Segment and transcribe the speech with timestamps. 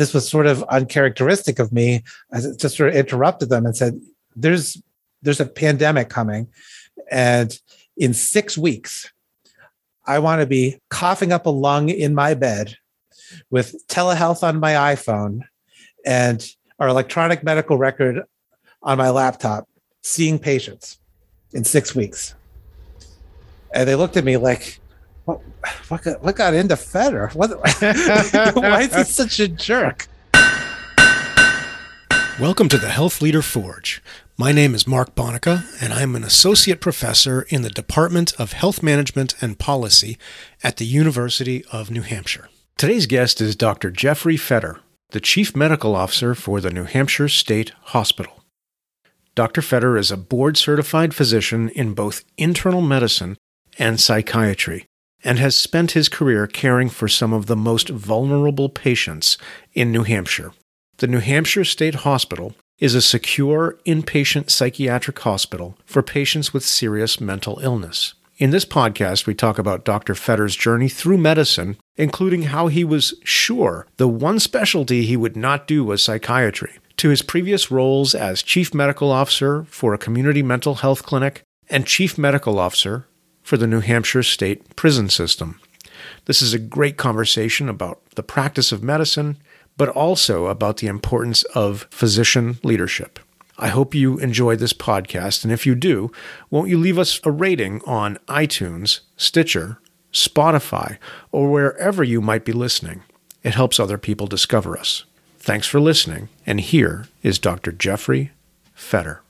[0.00, 2.02] this was sort of uncharacteristic of me.
[2.32, 4.00] I just sort of interrupted them and said,
[4.34, 4.82] "There's
[5.20, 6.48] there's a pandemic coming,
[7.10, 7.58] and
[7.98, 9.12] in six weeks,
[10.06, 12.76] I want to be coughing up a lung in my bed
[13.50, 15.42] with telehealth on my iPhone
[16.06, 16.48] and
[16.78, 18.22] our electronic medical record
[18.82, 19.68] on my laptop,
[20.00, 20.98] seeing patients
[21.52, 22.34] in six weeks."
[23.74, 24.79] And they looked at me like,
[25.30, 25.40] what,
[25.88, 27.28] what, got, what got into Fetter?
[27.34, 30.08] What, why is he such a jerk?
[32.40, 34.02] Welcome to the Health Leader Forge.
[34.36, 38.82] My name is Mark Bonica, and I'm an associate professor in the Department of Health
[38.82, 40.18] Management and Policy
[40.64, 42.48] at the University of New Hampshire.
[42.76, 43.90] Today's guest is Dr.
[43.90, 48.42] Jeffrey Fetter, the Chief Medical Officer for the New Hampshire State Hospital.
[49.36, 49.62] Dr.
[49.62, 53.36] Fetter is a board certified physician in both internal medicine
[53.78, 54.86] and psychiatry
[55.22, 59.36] and has spent his career caring for some of the most vulnerable patients
[59.74, 60.52] in New Hampshire.
[60.98, 67.20] The New Hampshire State Hospital is a secure inpatient psychiatric hospital for patients with serious
[67.20, 68.14] mental illness.
[68.38, 70.14] In this podcast, we talk about Dr.
[70.14, 75.66] Fetter's journey through medicine, including how he was sure the one specialty he would not
[75.66, 80.76] do was psychiatry, to his previous roles as Chief Medical Officer for a community mental
[80.76, 83.06] health clinic and Chief Medical Officer
[83.42, 85.60] for the New Hampshire State Prison System.
[86.26, 89.36] This is a great conversation about the practice of medicine,
[89.76, 93.18] but also about the importance of physician leadership.
[93.58, 96.10] I hope you enjoy this podcast, and if you do,
[96.48, 99.78] won't you leave us a rating on iTunes, Stitcher,
[100.12, 100.96] Spotify,
[101.30, 103.02] or wherever you might be listening?
[103.42, 105.04] It helps other people discover us.
[105.38, 107.72] Thanks for listening, and here is Dr.
[107.72, 108.32] Jeffrey
[108.74, 109.22] Fetter.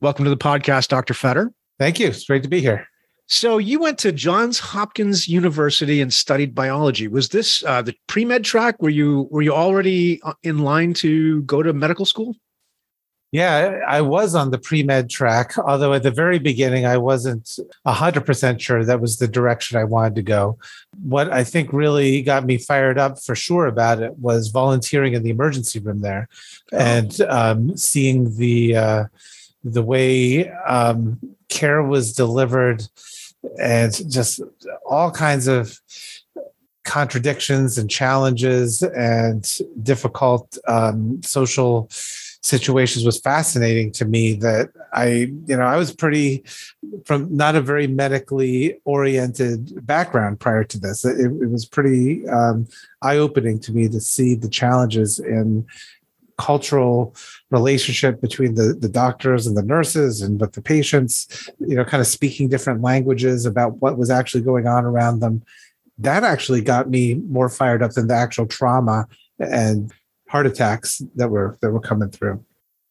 [0.00, 1.14] Welcome to the podcast, Dr.
[1.14, 1.52] Fetter.
[1.78, 2.08] Thank you.
[2.08, 2.86] It's great to be here.
[3.26, 7.08] So you went to Johns Hopkins University and studied biology.
[7.08, 8.80] Was this uh, the pre med track?
[8.82, 12.36] Were you were you already uh, in line to go to medical school?
[13.32, 17.58] Yeah, I was on the pre med track, although at the very beginning I wasn't
[17.86, 20.58] hundred percent sure that was the direction I wanted to go.
[21.02, 25.22] What I think really got me fired up for sure about it was volunteering in
[25.22, 26.28] the emergency room there,
[26.72, 26.76] oh.
[26.76, 28.76] and um, seeing the.
[28.76, 29.04] Uh,
[29.64, 31.18] the way um,
[31.48, 32.82] care was delivered
[33.60, 34.40] and just
[34.86, 35.78] all kinds of
[36.84, 45.56] contradictions and challenges and difficult um, social situations was fascinating to me that i you
[45.56, 46.44] know i was pretty
[47.04, 51.04] from not a very medically oriented background prior to this.
[51.04, 52.66] It, it was pretty um,
[53.02, 55.66] eye-opening to me to see the challenges in
[56.38, 57.14] cultural
[57.54, 62.00] relationship between the, the doctors and the nurses and with the patients, you know, kind
[62.00, 65.42] of speaking different languages about what was actually going on around them.
[65.98, 69.06] That actually got me more fired up than the actual trauma
[69.38, 69.92] and
[70.28, 72.44] heart attacks that were that were coming through.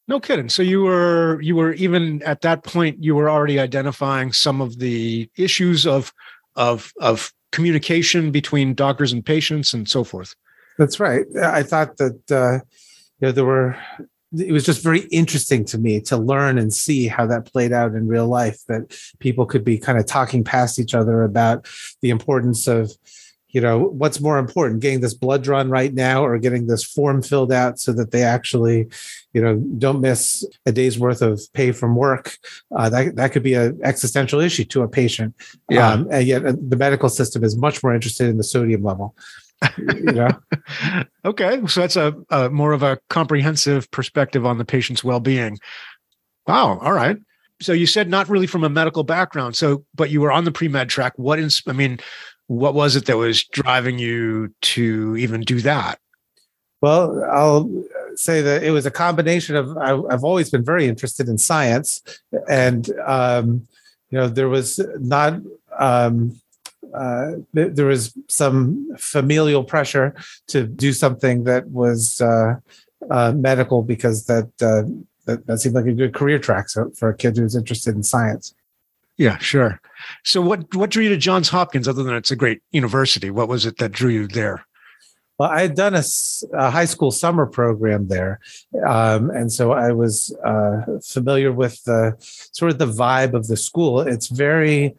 [0.07, 0.50] No kidding.
[0.50, 4.80] So you were you were even at that point you were already identifying some of
[4.80, 6.13] the issues of
[6.56, 10.35] of of communication between doctors and patients and so forth.
[10.78, 11.25] That's right.
[11.41, 12.66] I thought that uh,
[13.19, 13.78] you know there were
[14.38, 17.94] it was just very interesting to me to learn and see how that played out
[17.94, 21.67] in real life that people could be kind of talking past each other about
[22.01, 22.91] the importance of
[23.49, 27.21] you know what's more important getting this blood drawn right now or getting this form
[27.21, 28.88] filled out so that they actually
[29.33, 32.35] you know don't miss a day's worth of pay from work.
[32.75, 35.35] Uh, that, that could be an existential issue to a patient.
[35.69, 35.88] Yeah.
[35.88, 39.15] Um, and yet uh, the medical system is much more interested in the sodium level
[39.78, 40.29] you know?
[41.25, 45.57] okay, so that's a, a, more of a comprehensive perspective on the patient's well-being.
[46.47, 46.79] Wow.
[46.79, 47.18] All right.
[47.62, 49.56] So you said not really from a medical background.
[49.56, 51.13] So, but you were on the pre-med track.
[51.16, 51.62] What is?
[51.68, 52.00] I mean,
[52.47, 56.00] what was it that was driving you to even do that?
[56.81, 57.69] Well, I'll
[58.16, 62.01] say that it was a combination of I, have always been very interested in science,
[62.50, 63.66] and um,
[64.09, 65.40] you know there was not
[65.80, 66.40] um,
[66.94, 70.16] uh, there was some familial pressure
[70.48, 72.56] to do something that was uh,
[73.10, 74.84] uh, medical because that, uh,
[75.25, 78.04] that, that seemed like a good career track so, for a kid who's interested in
[78.04, 78.54] science.
[79.18, 79.80] Yeah, sure.
[80.24, 83.30] So, what what drew you to Johns Hopkins other than it's a great university?
[83.30, 84.66] What was it that drew you there?
[85.38, 86.04] Well, I had done a,
[86.54, 88.39] a high school summer program there,
[88.88, 93.57] um, and so I was uh, familiar with the sort of the vibe of the
[93.57, 94.00] school.
[94.00, 94.96] It's very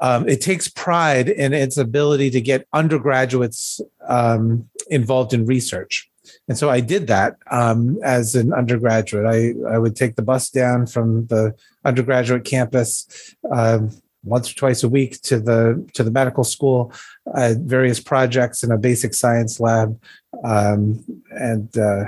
[0.00, 6.10] um, it takes pride in its ability to get undergraduates um, involved in research.
[6.48, 9.26] And so I did that um, as an undergraduate.
[9.26, 11.54] I, I would take the bus down from the
[11.84, 13.90] undergraduate campus, um,
[14.22, 16.92] once or twice a week to the to the medical school,
[17.34, 20.00] uh, various projects in a basic science lab,
[20.44, 22.04] um, and uh,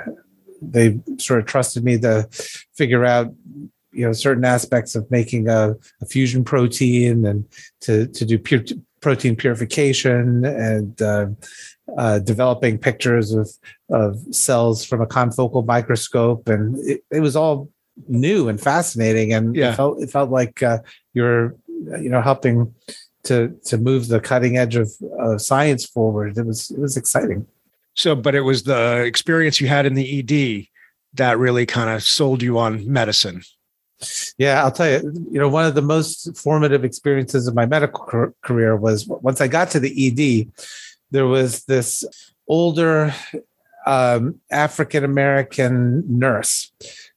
[0.61, 2.29] they sort of trusted me to
[2.75, 3.33] figure out
[3.93, 7.45] you know certain aspects of making a, a fusion protein and
[7.81, 8.63] to to do pure,
[9.01, 11.27] protein purification and uh,
[11.99, 13.51] uh, developing pictures of
[13.91, 17.69] of cells from a confocal microscope, and it, it was all
[18.09, 19.73] new and fascinating, and Yeah.
[19.73, 20.79] it felt it felt like uh,
[21.15, 21.55] you're
[22.01, 22.75] you know helping
[23.25, 24.91] to to move the cutting edge of
[25.21, 26.39] uh, science forward.
[26.39, 27.47] It was it was exciting.
[27.95, 30.67] So, but it was the experience you had in the ED
[31.15, 33.43] that really kind of sold you on medicine.
[34.39, 38.33] Yeah, I'll tell you, you know, one of the most formative experiences of my medical
[38.43, 40.53] career was once I got to the ED,
[41.11, 42.05] there was this
[42.49, 43.15] older
[43.87, 46.73] um, African American nurse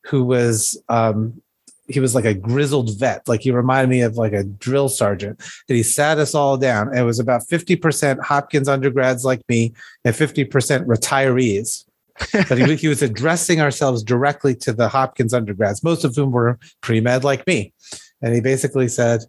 [0.06, 1.42] who was, um,
[1.88, 3.28] he was like a grizzled vet.
[3.28, 5.40] Like he reminded me of like a drill sergeant.
[5.70, 6.90] And he sat us all down.
[6.90, 9.74] And it was about 50% Hopkins undergrads like me
[10.04, 10.50] and 50%
[10.86, 11.86] retirees
[12.32, 16.60] but he, he was addressing ourselves directly to the Hopkins undergrads, most of whom were
[16.82, 17.74] pre med like me.
[18.22, 19.22] And he basically said,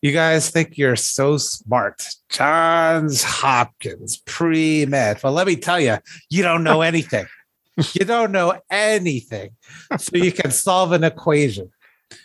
[0.00, 2.06] You guys think you're so smart.
[2.30, 5.22] Johns Hopkins, pre med.
[5.22, 5.98] Well, let me tell you,
[6.30, 7.26] you don't know anything.
[7.92, 9.50] you don't know anything.
[9.98, 11.70] So you can solve an equation.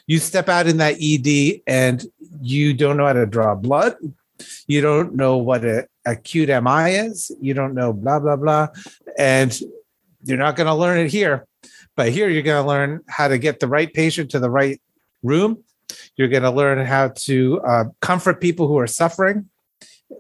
[0.05, 2.03] You step out in that ED and
[2.41, 3.95] you don't know how to draw blood.
[4.67, 7.31] You don't know what a acute MI is.
[7.41, 8.67] You don't know blah, blah, blah.
[9.17, 9.57] And
[10.27, 11.47] you're not going to learn it here,
[11.95, 14.81] but here you're going to learn how to get the right patient to the right
[15.23, 15.63] room.
[16.15, 19.49] You're going to learn how to uh, comfort people who are suffering,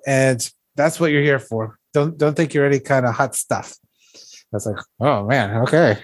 [0.05, 1.77] and that's what you're here for.
[1.93, 3.75] Don't don't think you're any kind of hot stuff.
[4.15, 4.19] I
[4.53, 5.97] was like, oh man, okay,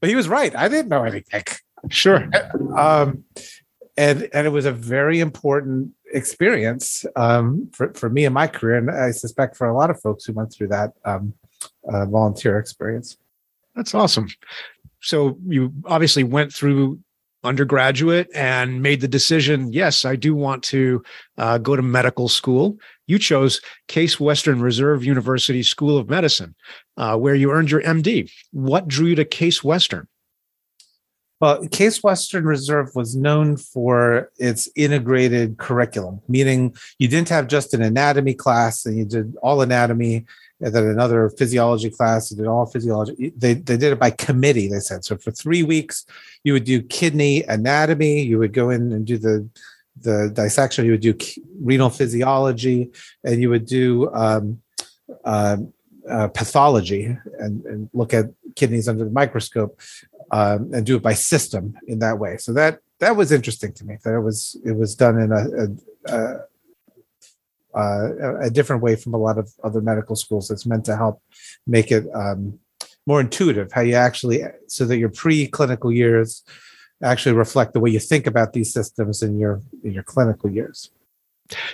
[0.00, 0.54] but he was right.
[0.56, 1.44] I didn't know anything.
[1.90, 2.28] Sure.
[2.76, 3.24] Um,
[3.96, 8.76] and and it was a very important experience um, for for me in my career,
[8.76, 11.34] and I suspect for a lot of folks who went through that um,
[11.88, 13.16] uh, volunteer experience.
[13.74, 14.28] That's awesome.
[15.00, 17.00] So you obviously went through
[17.44, 21.02] undergraduate and made the decision yes, I do want to
[21.38, 22.78] uh, go to medical school.
[23.06, 26.54] You chose Case Western Reserve University School of Medicine,
[26.96, 28.30] uh, where you earned your MD.
[28.52, 30.06] What drew you to Case Western?
[31.40, 37.74] Well, Case Western Reserve was known for its integrated curriculum, meaning you didn't have just
[37.74, 40.24] an anatomy class and you did all anatomy,
[40.62, 43.32] and then another physiology class, did all physiology.
[43.36, 45.04] They, they did it by committee, they said.
[45.04, 46.06] So for three weeks,
[46.44, 49.48] you would do kidney anatomy, you would go in and do the
[50.00, 51.14] the dissection, you would do
[51.60, 52.90] renal physiology,
[53.24, 54.62] and you would do um,
[55.24, 55.58] uh,
[56.08, 58.26] uh, pathology and, and look at
[58.56, 59.78] kidneys under the microscope
[60.30, 62.36] um, and do it by system in that way.
[62.38, 63.98] So that that was interesting to me.
[64.02, 66.40] That it was it was done in a, a,
[67.74, 70.48] uh, a different way from a lot of other medical schools.
[70.48, 71.22] that's meant to help
[71.66, 72.58] make it um,
[73.06, 73.72] more intuitive.
[73.72, 76.42] How you actually so that your preclinical years
[77.02, 80.90] actually reflect the way you think about these systems in your in your clinical years.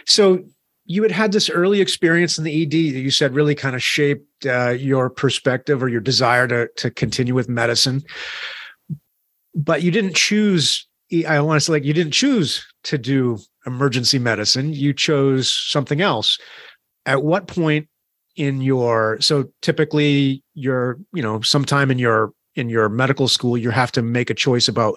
[0.07, 0.45] So
[0.85, 3.83] you had had this early experience in the ED that you said really kind of
[3.83, 8.03] shaped uh, your perspective or your desire to to continue with medicine,
[9.55, 10.87] but you didn't choose.
[11.27, 14.73] I want to say like you didn't choose to do emergency medicine.
[14.73, 16.39] You chose something else.
[17.07, 17.89] At what point
[18.37, 23.71] in your so typically you're you know sometime in your in your medical school you
[23.71, 24.97] have to make a choice about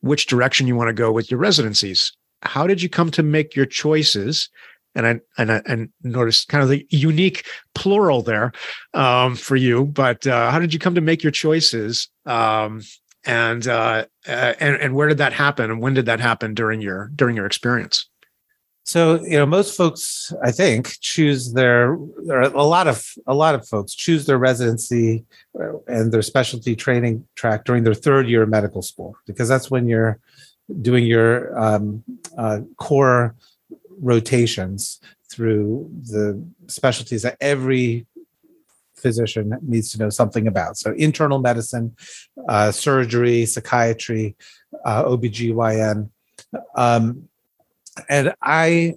[0.00, 2.12] which direction you want to go with your residencies.
[2.42, 4.48] How did you come to make your choices?
[4.94, 8.52] and I and I and noticed kind of the unique plural there
[8.94, 9.84] um, for you.
[9.84, 12.08] But uh, how did you come to make your choices?
[12.26, 12.82] Um,
[13.24, 15.70] and uh, uh, and and where did that happen?
[15.70, 18.08] And when did that happen during your during your experience?
[18.84, 21.92] So you know, most folks, I think, choose their.
[21.92, 25.26] A lot of a lot of folks choose their residency
[25.60, 29.70] uh, and their specialty training track during their third year of medical school because that's
[29.70, 30.18] when you're
[30.80, 32.02] doing your um,
[32.38, 33.34] uh, core
[34.00, 38.06] rotations through the specialties that every
[38.98, 40.76] physician needs to know something about.
[40.76, 41.96] So internal medicine,
[42.48, 44.36] uh, surgery, psychiatry,
[44.84, 46.10] uh, OBGYN.
[46.74, 47.28] Um,
[48.08, 48.94] and I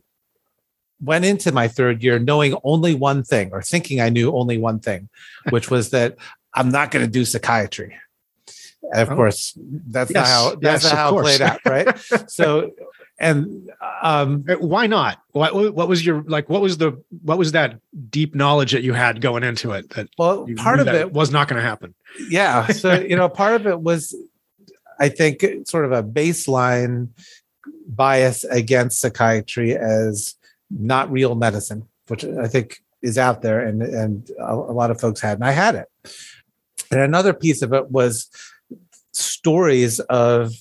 [1.01, 4.79] went into my third year knowing only one thing or thinking I knew only one
[4.79, 5.09] thing,
[5.49, 6.15] which was that
[6.53, 7.95] I'm not going to do psychiatry.
[8.93, 9.15] And of Oh.
[9.15, 11.99] course, that's Yes, not how that's yes, not how it played out, right?
[12.29, 12.71] so,
[13.21, 15.21] and um, Uh, Why not?
[15.31, 16.49] What what was your like?
[16.49, 20.09] What was the what was that deep knowledge that you had going into it that
[20.17, 21.93] well, part of it was not going to happen?
[22.29, 24.13] yeah so you know part of it was
[24.99, 27.07] i think sort of a baseline
[27.87, 30.35] bias against psychiatry as
[30.69, 34.99] not real medicine, which I think is out there, and and a, a lot of
[34.99, 35.87] folks had, and I had it.
[36.89, 38.29] And another piece of it was
[39.13, 40.53] stories of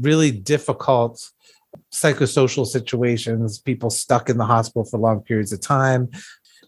[0.00, 1.30] really difficult
[1.92, 6.10] psychosocial situations, people stuck in the hospital for long periods of time,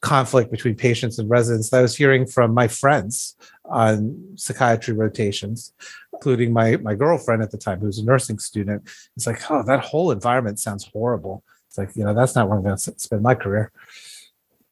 [0.00, 3.36] conflict between patients and residents that I was hearing from my friends
[3.66, 5.72] on psychiatry rotations,
[6.12, 8.82] including my my girlfriend at the time, who was a nursing student.
[9.16, 11.44] It's like, oh, that whole environment sounds horrible.
[11.68, 13.70] It's like, you know, that's not where I'm going to spend my career.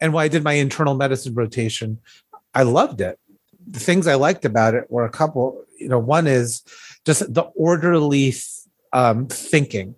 [0.00, 1.98] And when I did my internal medicine rotation,
[2.54, 3.18] I loved it.
[3.70, 6.62] The things I liked about it were a couple, you know, one is
[7.04, 8.34] just the orderly
[8.92, 9.94] um, thinking.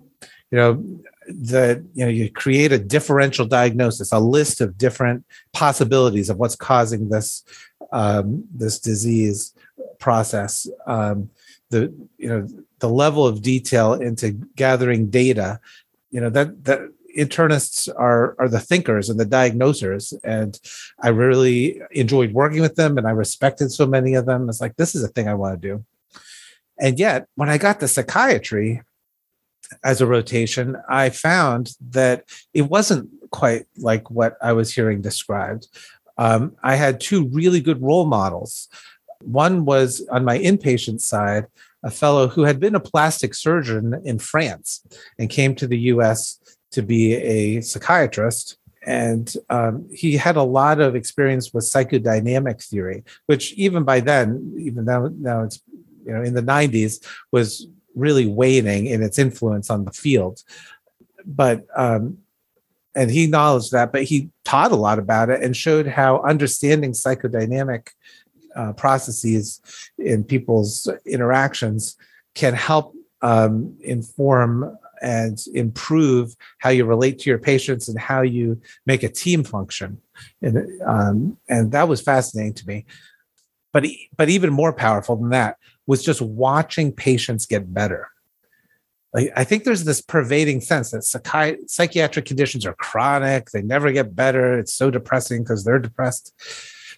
[0.50, 0.85] You know,
[1.28, 6.57] the you know you create a differential diagnosis, a list of different possibilities of what's
[6.57, 7.45] causing this
[7.92, 9.54] um, this disease
[9.99, 10.66] process.
[10.87, 11.30] Um,
[11.71, 12.49] the you know
[12.80, 15.61] the level of detail into gathering data.
[16.11, 16.80] You know that that
[17.16, 20.61] internists are are the thinkers and the diagnosers and
[21.02, 24.76] i really enjoyed working with them and i respected so many of them it's like
[24.76, 25.85] this is a thing i want to do
[26.78, 28.83] and yet when i got to psychiatry
[29.85, 32.25] as a rotation, I found that
[32.55, 35.69] it wasn't quite like what I was hearing described.
[36.19, 38.69] Um, I had two really good role models.
[39.23, 41.47] One was on my inpatient side,
[41.83, 44.85] a fellow who had been a plastic surgeon in France
[45.19, 46.39] and came to the US
[46.73, 48.59] to be a psychiatrist.
[48.87, 54.55] And um, he had a lot of experience with psychodynamic theory, which even by then,
[54.59, 55.61] even now, now it's
[56.07, 60.42] you know in the 90s, was really waning in its influence on the field.
[61.25, 62.18] But um,
[62.94, 66.92] and he acknowledged that, but he taught a lot about it and showed how understanding
[66.92, 67.88] psychodynamic
[68.56, 69.61] uh, processes
[69.99, 71.97] in people's interactions
[72.35, 78.61] can help um, inform and improve how you relate to your patients and how you
[78.87, 80.00] make a team function.
[80.42, 82.87] And, um, and that was fascinating to me.
[83.73, 85.56] But, but even more powerful than that
[85.87, 88.08] was just watching patients get better.
[89.12, 93.90] Like, I think there's this pervading sense that psychi- psychiatric conditions are chronic, they never
[93.90, 94.58] get better.
[94.58, 96.32] It's so depressing because they're depressed.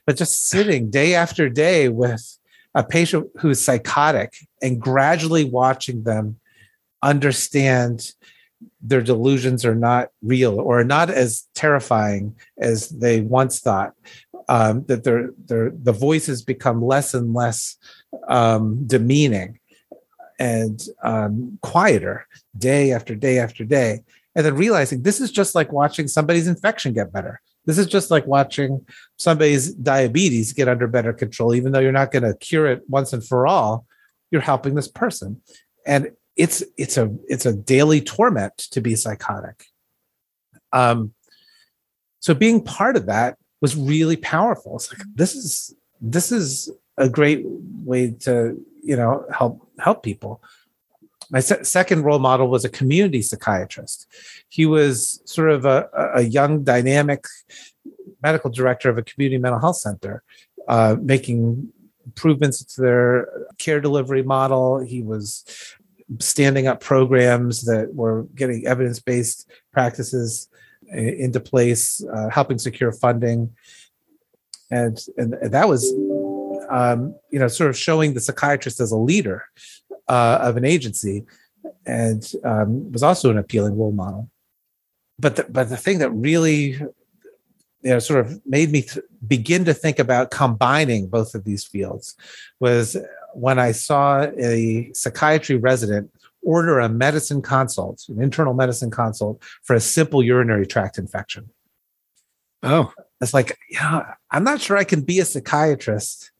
[0.06, 2.38] But just sitting day after day with
[2.74, 6.38] a patient who's psychotic and gradually watching them
[7.02, 8.12] understand
[8.80, 13.92] their delusions are not real or not as terrifying as they once thought
[14.48, 17.76] um, that their their the voices become less and less
[18.28, 19.59] um, demeaning
[20.38, 22.26] and um, quieter
[22.57, 24.02] day after day after day.
[24.35, 27.40] And then realizing this is just like watching somebody's infection get better.
[27.64, 28.85] This is just like watching
[29.19, 33.12] somebody's diabetes get under better control, even though you're not going to cure it once
[33.12, 33.87] and for all.
[34.31, 35.42] You're helping this person,
[35.87, 39.66] and it's it's a it's a daily torment to be psychotic.
[40.73, 41.12] Um,
[42.21, 44.76] so being part of that was really powerful.
[44.76, 46.71] It's like this is this is
[47.02, 47.42] a great
[47.85, 48.32] way to
[48.82, 50.42] you know help help people.
[51.30, 54.06] My se- second role model was a community psychiatrist.
[54.49, 57.25] He was sort of a, a young dynamic
[58.23, 60.23] medical director of a community mental health center
[60.68, 61.73] uh, making
[62.04, 63.28] improvements to their
[63.59, 64.80] care delivery model.
[64.80, 65.26] He was
[66.18, 70.49] standing up programs that were getting evidence-based practices
[70.92, 73.50] into place uh, helping secure funding.
[74.71, 75.92] And and that was
[76.71, 79.45] um, you know, sort of showing the psychiatrist as a leader
[80.09, 81.25] uh, of an agency,
[81.87, 84.28] and um, was also an appealing role model.
[85.19, 86.90] But the, but the thing that really, you
[87.83, 92.16] know, sort of made me th- begin to think about combining both of these fields
[92.59, 92.97] was
[93.35, 96.11] when I saw a psychiatry resident
[96.42, 101.50] order a medicine consult, an internal medicine consult for a simple urinary tract infection.
[102.64, 106.31] Oh, it's like, yeah, I'm not sure I can be a psychiatrist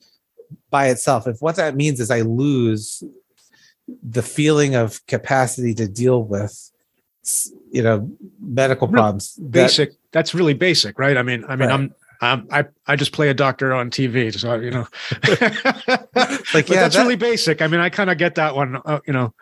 [0.73, 1.29] by itself.
[1.29, 3.05] If what that means is I lose
[4.03, 6.71] the feeling of capacity to deal with
[7.71, 8.11] you know
[8.41, 11.75] medical problems basic that, that's really basic right i mean i mean right.
[11.75, 14.87] i'm um, I I just play a doctor on TV, so you know,
[16.55, 17.61] like yeah, that's that, really basic.
[17.61, 19.35] I mean, I kind of get that one, uh, you know.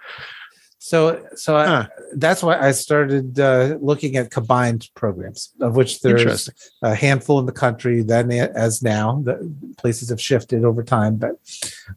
[0.83, 1.87] So, so huh.
[1.89, 6.49] I, that's why I started uh, looking at combined programs, of which there's
[6.81, 8.03] a handful in the country.
[8.03, 11.33] Then, as now, the places have shifted over time, but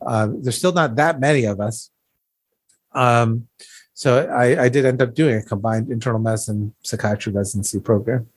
[0.06, 1.92] uh, there's still not that many of us.
[2.92, 3.48] Um,
[3.94, 8.28] so, I, I did end up doing a combined internal medicine psychiatry residency program.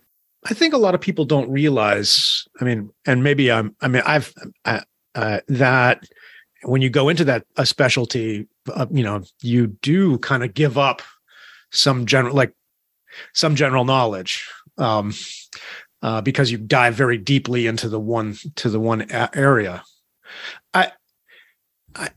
[0.45, 2.47] I think a lot of people don't realize.
[2.61, 3.75] I mean, and maybe I'm.
[3.81, 4.33] I mean, I've
[4.65, 4.83] uh,
[5.17, 6.05] uh that
[6.63, 10.79] when you go into that a specialty, uh, you know, you do kind of give
[10.79, 11.03] up
[11.71, 12.53] some general like
[13.33, 15.13] some general knowledge um,
[16.03, 19.83] uh, because you dive very deeply into the one to the one area.
[20.75, 20.93] I,
[21.95, 22.11] I,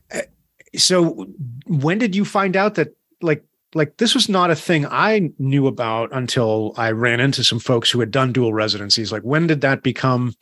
[0.76, 1.26] so
[1.66, 5.66] when did you find out that like like this was not a thing I knew
[5.66, 9.12] about until I ran into some folks who had done dual residencies.
[9.12, 10.34] Like when did that become?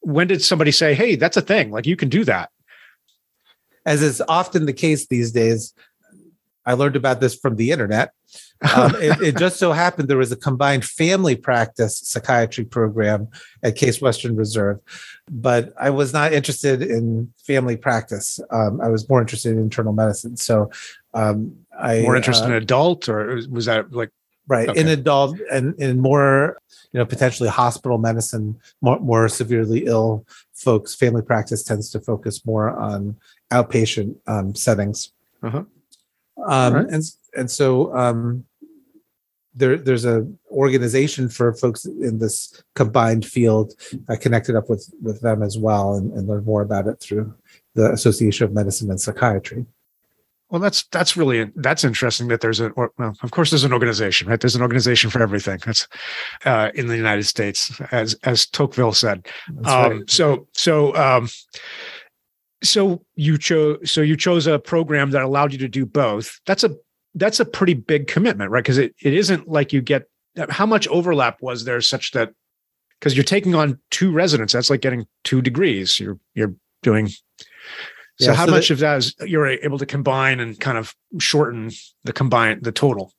[0.00, 1.70] When did somebody say, "Hey, that's a thing.
[1.70, 2.50] Like you can do that"?
[3.84, 5.74] As is often the case these days,
[6.64, 8.12] I learned about this from the internet.
[8.74, 13.28] Um, it, it, just so happened there was a combined family practice psychiatry program
[13.62, 14.78] at Case Western Reserve,
[15.30, 18.38] but I was not interested in family practice.
[18.50, 20.36] Um, I was more interested in internal medicine.
[20.36, 20.70] So
[21.14, 24.10] um, I more interested uh, in adult, or was that like
[24.48, 24.80] right okay.
[24.80, 26.58] in adult and in more
[26.92, 30.24] you know potentially hospital medicine, more more severely ill
[30.54, 30.94] folks.
[30.94, 33.16] Family practice tends to focus more on
[33.52, 35.12] outpatient um, settings.
[35.42, 35.64] Uh-huh.
[36.46, 36.86] Um, right.
[36.88, 37.02] and
[37.36, 38.44] and so um,
[39.54, 43.74] there there's a organization for folks in this combined field.
[44.08, 47.34] I connected up with with them as well and, and learned more about it through
[47.74, 49.66] the Association of Medicine and Psychiatry.
[50.52, 53.72] Well, that's that's really that's interesting that there's a or, well, of course there's an
[53.72, 54.38] organization, right?
[54.38, 55.60] There's an organization for everything.
[55.64, 55.88] That's
[56.44, 59.26] uh, in the United States, as as Tocqueville said.
[59.64, 60.10] Um, right.
[60.10, 61.30] So so um,
[62.62, 66.40] so you chose so you chose a program that allowed you to do both.
[66.46, 66.76] That's a
[67.14, 68.62] that's a pretty big commitment, right?
[68.62, 70.04] Because it, it isn't like you get
[70.48, 72.32] how much overlap was there such that
[72.98, 75.98] because you're taking on two residents, that's like getting two degrees.
[75.98, 77.08] You're you're doing
[78.20, 80.78] so yeah, how so much that, of that is you're able to combine and kind
[80.78, 81.70] of shorten
[82.04, 83.12] the combine the total?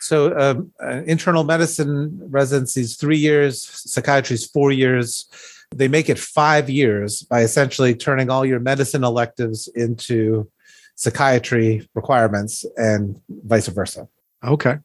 [0.00, 5.28] So um, uh, internal medicine residencies three years, psychiatry is four years.
[5.74, 10.50] They make it five years by essentially turning all your medicine electives into
[10.94, 14.08] psychiatry requirements and vice versa.
[14.44, 14.76] Okay.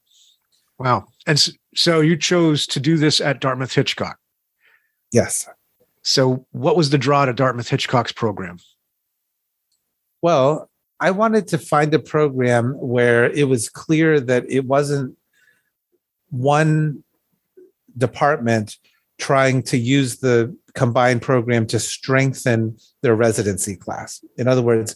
[0.77, 1.05] Wow.
[1.25, 1.43] And
[1.75, 4.19] so you chose to do this at Dartmouth Hitchcock.
[5.11, 5.47] Yes.
[6.01, 8.57] So what was the draw to Dartmouth Hitchcock's program?
[10.21, 15.17] Well, I wanted to find a program where it was clear that it wasn't
[16.29, 17.03] one
[17.97, 18.77] department
[19.23, 24.21] trying to use the combined program to strengthen their residency class.
[24.37, 24.95] In other words,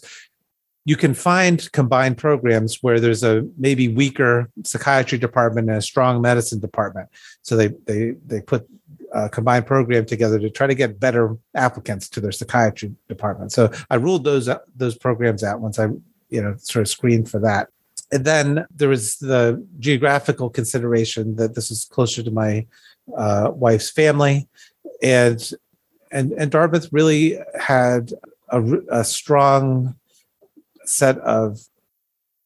[0.84, 6.20] you can find combined programs where there's a maybe weaker psychiatry department and a strong
[6.20, 7.08] medicine department.
[7.40, 8.68] So they they they put
[9.14, 13.52] a combined program together to try to get better applicants to their psychiatry department.
[13.52, 15.86] So I ruled those those programs out once I
[16.28, 17.68] you know sort of screened for that.
[18.12, 22.66] And then there was the geographical consideration that this is closer to my
[23.16, 24.48] uh, wife's family,
[25.02, 25.50] and
[26.10, 28.12] and and Dartmouth really had
[28.48, 29.94] a, a strong
[30.84, 31.58] set of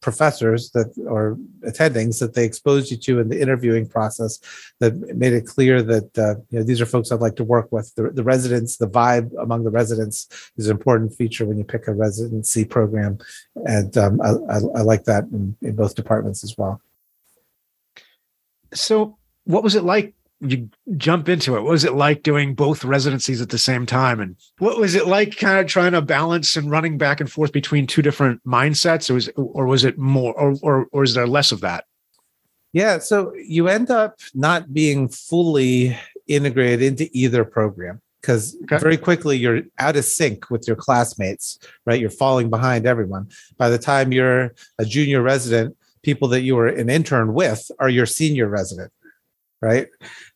[0.03, 4.41] professors that or attendings that they exposed you to in the interviewing process
[4.81, 7.71] that made it clear that uh, you know these are folks I'd like to work
[7.71, 7.95] with.
[7.95, 11.87] The, the residents, the vibe among the residents is an important feature when you pick
[11.87, 13.19] a residency program,
[13.65, 16.83] and um, I, I, I, like that in, in both departments as well.
[18.75, 21.63] So, what was it like you jump into it.
[21.63, 24.21] What was it like doing both residencies at the same time?
[24.21, 27.53] And what was it like kind of trying to balance and running back and forth
[27.53, 29.09] between two different mindsets?
[29.09, 31.85] Or was, or was it more, or, or, or is there less of that?
[32.73, 32.99] Yeah.
[32.99, 38.79] So you end up not being fully integrated into either program because okay.
[38.79, 42.01] very quickly you're out of sync with your classmates, right?
[42.01, 43.29] You're falling behind everyone.
[43.59, 47.89] By the time you're a junior resident, people that you were an intern with are
[47.89, 48.93] your senior resident
[49.63, 49.87] right?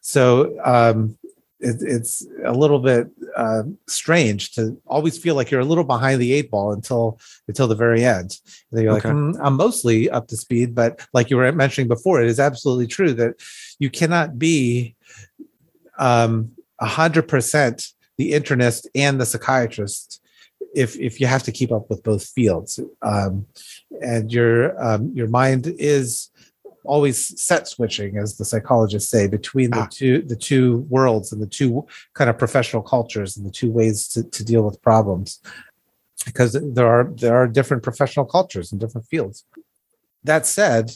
[0.07, 1.19] So um,
[1.59, 6.21] it, it's a little bit uh, strange to always feel like you're a little behind
[6.21, 8.39] the eight ball until until the very end.
[8.71, 9.09] And you're okay.
[9.09, 12.39] like, mm, I'm mostly up to speed, but like you were mentioning before, it is
[12.39, 13.35] absolutely true that
[13.81, 14.95] you cannot be
[15.99, 20.23] um, a hundred percent the internist and the psychiatrist
[20.73, 23.45] if if you have to keep up with both fields um,
[24.03, 26.31] and your um, your mind is
[26.87, 29.89] always set switching, as the psychologists say, between the ah.
[29.91, 34.09] two the two worlds and the two kind of professional cultures and the two ways
[34.09, 35.41] to, to deal with problems.
[36.25, 39.45] Because there are there are different professional cultures in different fields.
[40.25, 40.93] That said,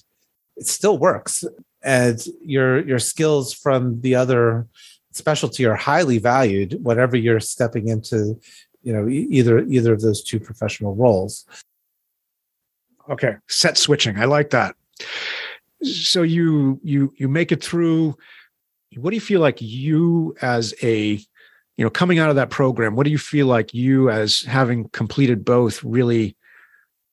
[0.57, 1.45] it still works.
[1.83, 4.67] And your your skills from the other
[5.13, 8.39] specialty are highly valued whatever you're stepping into
[8.83, 11.47] you know either either of those two professional roles
[13.09, 14.75] okay set switching i like that
[15.83, 18.17] so you you you make it through.
[18.97, 21.21] What do you feel like you as a
[21.77, 24.89] you know coming out of that program what do you feel like you as having
[24.91, 26.37] completed both really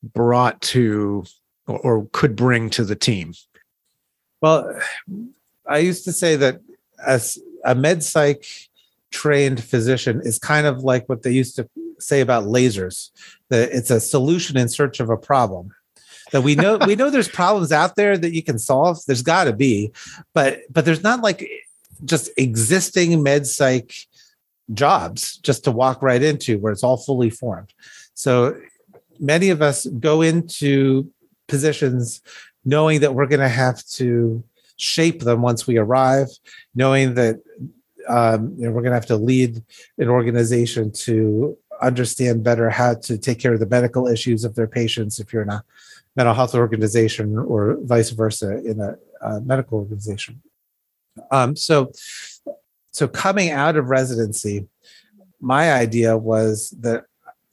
[0.04, 1.24] brought to
[1.68, 3.34] or, or could bring to the team?
[4.42, 4.80] Well,
[5.68, 6.62] I used to say that
[7.06, 8.46] as a med psych
[9.12, 13.10] trained physician is kind of like what they used to say about lasers
[13.50, 15.72] that it's a solution in search of a problem
[16.32, 19.00] that we know we know there's problems out there that you can solve.
[19.06, 19.92] There's got to be
[20.34, 21.48] but but there's not like
[22.06, 23.94] just existing med psych
[24.74, 27.74] jobs just to walk right into where it's all fully formed.
[28.14, 28.60] So
[29.20, 31.10] many of us go into
[31.48, 32.22] positions
[32.66, 34.44] knowing that we're going to have to
[34.76, 36.28] shape them once we arrive
[36.76, 37.42] knowing that
[38.08, 39.62] um, you know, we're going to have to lead
[39.98, 44.68] an organization to understand better how to take care of the medical issues of their
[44.68, 45.64] patients if you're in a
[46.18, 50.42] mental health organization or vice versa in a, a medical organization.
[51.32, 51.92] Um, so,
[52.92, 54.68] so coming out of residency,
[55.40, 57.06] my idea was that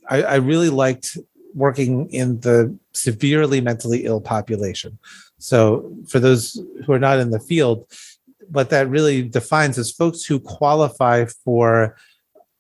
[0.09, 1.19] I, I really liked
[1.55, 4.99] working in the severely mentally ill population.
[5.39, 7.87] So, for those who are not in the field,
[8.51, 11.97] what that really defines is folks who qualify for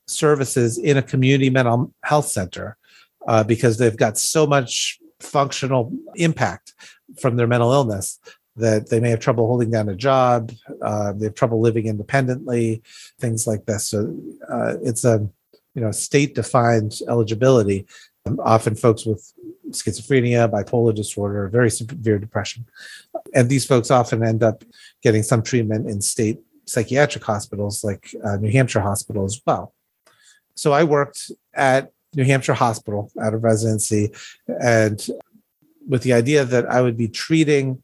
[0.07, 2.77] services in a community mental health center
[3.27, 6.75] uh, because they've got so much functional impact
[7.21, 8.19] from their mental illness
[8.57, 12.83] that they may have trouble holding down a job, uh, they have trouble living independently,
[13.19, 13.89] things like this.
[13.89, 14.17] So
[14.49, 15.29] uh, it's a
[15.75, 17.87] you know state defined eligibility.
[18.27, 19.33] Um, often folks with
[19.71, 22.67] schizophrenia, bipolar disorder, very severe depression,
[23.35, 24.63] and these folks often end up
[25.03, 29.75] getting some treatment in state psychiatric hospitals like uh, New Hampshire Hospital as well.
[30.55, 34.13] So I worked at New Hampshire Hospital out of residency.
[34.61, 35.05] And
[35.87, 37.83] with the idea that I would be treating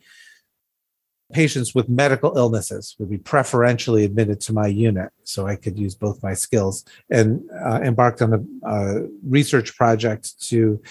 [1.32, 5.94] patients with medical illnesses would be preferentially admitted to my unit so i could use
[5.94, 10.82] both my skills and uh, embarked on a, a, research project to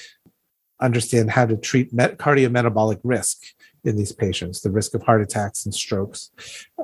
[0.80, 3.48] understand how to treat met- cardiometabolic risk
[3.84, 6.32] in these patients the risk of heart attacks and strokes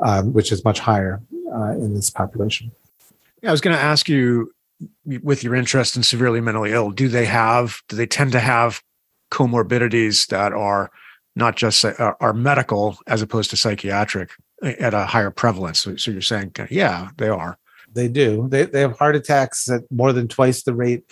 [0.04, 1.22] um, which is much higher
[1.56, 2.72] uh, in this population.
[3.44, 4.54] I was going to ask you
[5.06, 8.82] with your interest in severely mentally ill, do they have, do they tend to have
[9.32, 10.92] comorbidities that are
[11.36, 14.32] not just uh, are medical as opposed to psychiatric
[14.64, 15.80] uh, at a higher prevalence?
[15.82, 17.58] So, so you're saying, yeah, they are.
[17.94, 18.48] They do.
[18.50, 21.10] They, they have heart attacks at more than twice the rate,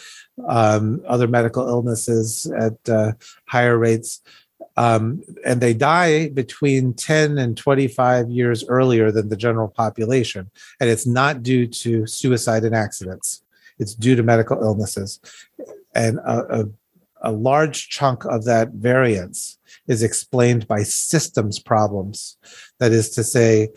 [0.47, 3.13] um, other medical illnesses at uh,
[3.47, 4.21] higher rates.
[4.75, 10.49] Um, and they die between 10 and 25 years earlier than the general population.
[10.79, 13.43] And it's not due to suicide and accidents
[13.79, 15.19] it's due to medical illnesses.
[15.95, 16.65] And a, a,
[17.21, 19.57] a large chunk of that variance
[19.87, 22.37] is explained by systems problems.
[22.79, 23.69] That is to say,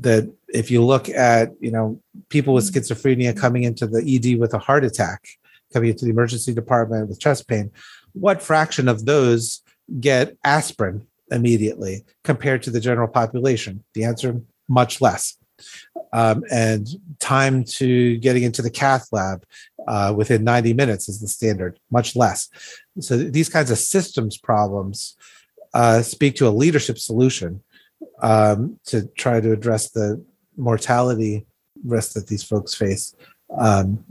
[0.00, 4.54] that if you look at you know people with schizophrenia coming into the ED with
[4.54, 5.26] a heart attack,
[5.72, 7.70] coming into the emergency department with chest pain,
[8.12, 9.62] what fraction of those
[10.00, 13.84] get aspirin immediately compared to the general population?
[13.94, 15.36] The answer much less
[16.12, 16.88] um, and
[17.18, 19.44] time to getting into the cath lab
[19.86, 22.48] uh, within 90 minutes is the standard, much less.
[23.00, 25.16] So these kinds of systems problems
[25.74, 27.62] uh, speak to a leadership solution
[28.22, 30.24] um, to try to address the
[30.56, 31.46] mortality
[31.84, 33.14] risk that these folks face.
[33.56, 34.04] Um,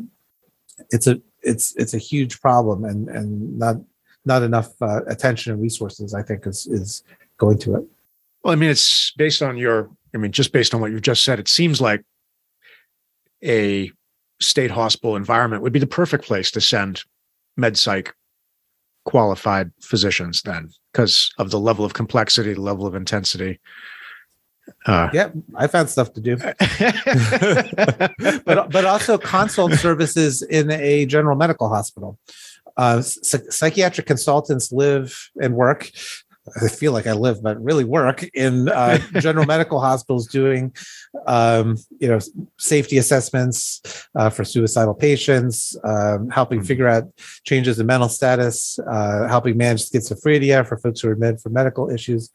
[0.92, 3.78] it's a it's it's a huge problem, and and not
[4.26, 7.04] not enough uh, attention and resources, I think, is is
[7.38, 7.84] going to it.
[8.44, 11.24] Well, I mean, it's based on your I mean, just based on what you've just
[11.24, 12.04] said, it seems like
[13.44, 13.92] a
[14.40, 17.04] state hospital environment would be the perfect place to send
[17.58, 18.16] med psych
[19.04, 23.60] qualified physicians then because of the level of complexity, the level of intensity.
[24.88, 26.38] Uh, yeah, I found stuff to do,
[28.46, 32.18] but but also consult services in a general medical hospital.
[32.78, 35.92] Uh, psychiatric consultants live and work
[36.62, 40.74] I feel like I live, but really work in uh, general medical hospitals doing,
[41.26, 42.20] um, you know,
[42.60, 43.82] safety assessments
[44.16, 46.68] uh, for suicidal patients, um, helping mm-hmm.
[46.68, 47.06] figure out
[47.44, 51.90] changes in mental status, uh, helping manage schizophrenia for folks who are admitted for medical
[51.90, 52.30] issues,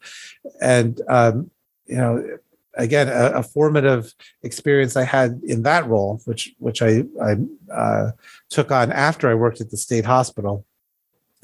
[0.61, 1.49] and um,
[1.85, 2.37] you know,
[2.75, 7.35] again, a, a, formative experience I had in that role, which which I I
[7.73, 8.11] uh,
[8.49, 10.65] took on after I worked at the state hospital.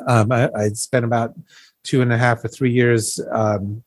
[0.05, 1.33] Um, I, I spent about
[1.87, 3.83] two and a half or three years um,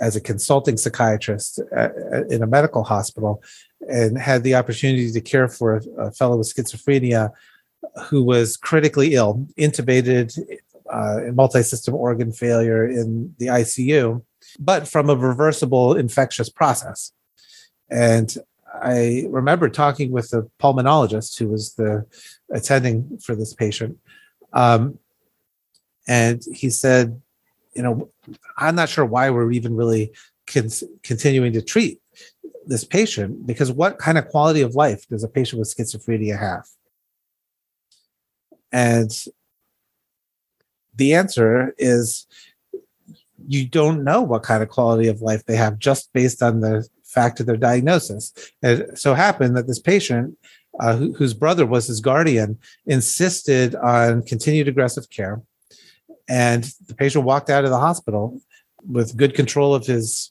[0.00, 1.92] as a consulting psychiatrist at,
[2.30, 3.42] in a medical hospital
[3.88, 7.30] and had the opportunity to care for a, a fellow with schizophrenia
[8.08, 10.38] who was critically ill, intubated,
[10.90, 14.22] uh, multi-system organ failure in the ICU,
[14.58, 17.12] but from a reversible infectious process.
[17.90, 18.36] And
[18.82, 22.06] I remember talking with the pulmonologist who was the
[22.50, 23.98] attending for this patient,
[24.52, 24.98] um,
[26.06, 27.20] and he said,
[27.74, 28.10] you know,
[28.56, 30.12] I'm not sure why we're even really
[30.46, 30.68] con-
[31.02, 32.00] continuing to treat
[32.66, 36.66] this patient because what kind of quality of life does a patient with schizophrenia have?
[38.72, 39.10] And
[40.94, 42.26] the answer is
[43.46, 46.86] you don't know what kind of quality of life they have just based on the
[47.04, 48.32] fact of their diagnosis.
[48.62, 50.36] It so happened that this patient,
[50.80, 55.42] uh, who, whose brother was his guardian, insisted on continued aggressive care.
[56.28, 58.40] And the patient walked out of the hospital
[58.86, 60.30] with good control of his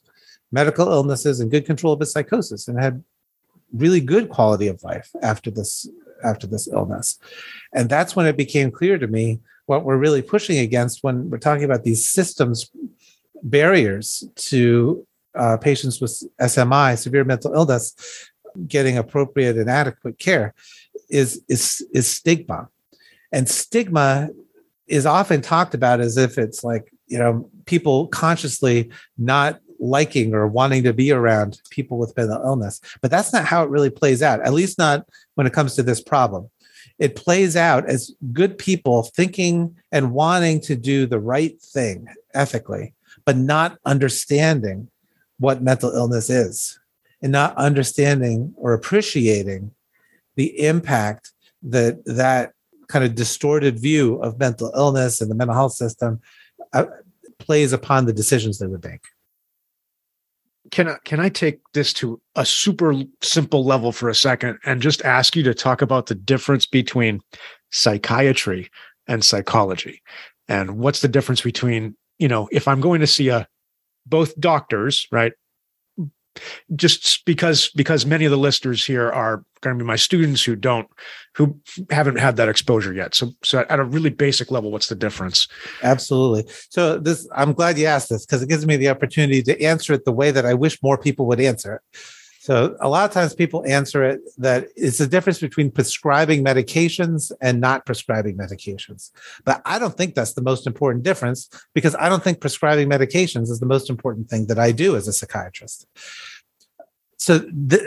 [0.52, 3.02] medical illnesses and good control of his psychosis and had
[3.72, 5.88] really good quality of life after this
[6.22, 7.18] after this illness.
[7.72, 11.38] And that's when it became clear to me what we're really pushing against when we're
[11.38, 12.70] talking about these systems
[13.42, 17.94] barriers to uh, patients with SMI, severe mental illness,
[18.66, 20.54] getting appropriate and adequate care,
[21.10, 22.68] is is is stigma,
[23.32, 24.30] and stigma
[24.86, 30.46] is often talked about as if it's like you know people consciously not liking or
[30.46, 32.80] wanting to be around people with mental illness.
[33.02, 35.82] But that's not how it really plays out at least not when it comes to
[35.82, 36.50] this problem.
[36.98, 42.94] It plays out as good people thinking and wanting to do the right thing ethically,
[43.24, 44.88] but not understanding
[45.38, 46.78] what mental illness is
[47.20, 49.72] and not understanding or appreciating
[50.36, 52.52] the impact that that
[52.94, 56.20] kind of distorted view of mental illness and the mental health system
[56.72, 56.86] uh,
[57.38, 59.02] plays upon the decisions they would make.
[60.70, 64.80] Can I, can I take this to a super simple level for a second and
[64.80, 67.20] just ask you to talk about the difference between
[67.70, 68.70] psychiatry
[69.08, 70.00] and psychology?
[70.46, 73.46] And what's the difference between you know if i'm going to see a
[74.06, 75.32] both doctors right
[76.74, 80.56] just because because many of the listeners here are going to be my students who
[80.56, 80.88] don't
[81.34, 81.58] who
[81.90, 83.14] haven't had that exposure yet.
[83.14, 85.48] So so at a really basic level what's the difference?
[85.82, 86.50] Absolutely.
[86.70, 89.92] So this i'm glad you asked this because it gives me the opportunity to answer
[89.92, 91.98] it the way that i wish more people would answer it
[92.44, 97.32] so a lot of times people answer it that it's the difference between prescribing medications
[97.40, 99.12] and not prescribing medications.
[99.46, 103.48] But I don't think that's the most important difference because I don't think prescribing medications
[103.48, 105.86] is the most important thing that I do as a psychiatrist.
[107.16, 107.80] So the,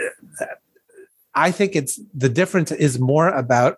[1.36, 3.78] I think it's the difference is more about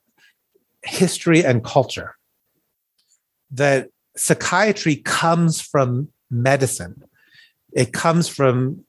[0.86, 2.15] history and culture.
[3.52, 7.04] That psychiatry comes from medicine.
[7.74, 8.86] It comes from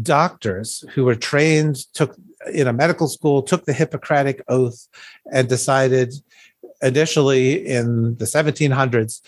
[0.00, 2.16] doctors who were trained, took
[2.52, 4.88] in a medical school, took the Hippocratic oath,
[5.32, 6.14] and decided
[6.80, 9.20] initially in the 1700s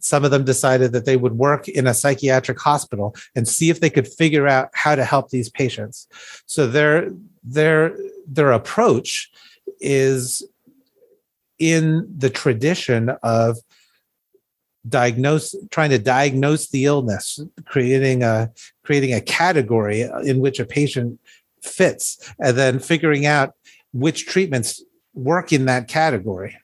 [0.00, 3.80] some of them decided that they would work in a psychiatric hospital and see if
[3.80, 6.08] they could figure out how to help these patients.
[6.46, 7.10] So their
[7.44, 7.96] their
[8.26, 9.30] their approach
[9.80, 10.42] is
[11.58, 13.58] in the tradition of
[14.88, 18.50] diagnose trying to diagnose the illness creating a
[18.84, 21.18] creating a category in which a patient
[21.62, 23.54] fits and then figuring out
[23.92, 24.82] which treatments
[25.14, 26.56] work in that category.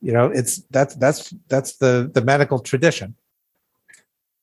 [0.00, 3.16] You know it's that's that's that's the the medical tradition.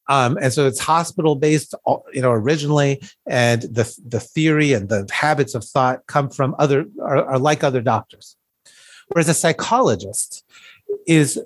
[0.09, 1.75] Um, and so it's hospital based
[2.13, 6.85] you know originally and the the theory and the habits of thought come from other
[7.01, 8.35] are, are like other doctors.
[9.09, 10.43] Whereas a psychologist
[11.05, 11.39] is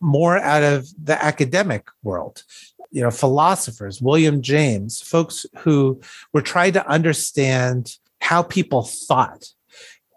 [0.00, 2.42] more out of the academic world
[2.90, 6.00] you know philosophers william james folks who
[6.32, 9.46] were trying to understand how people thought.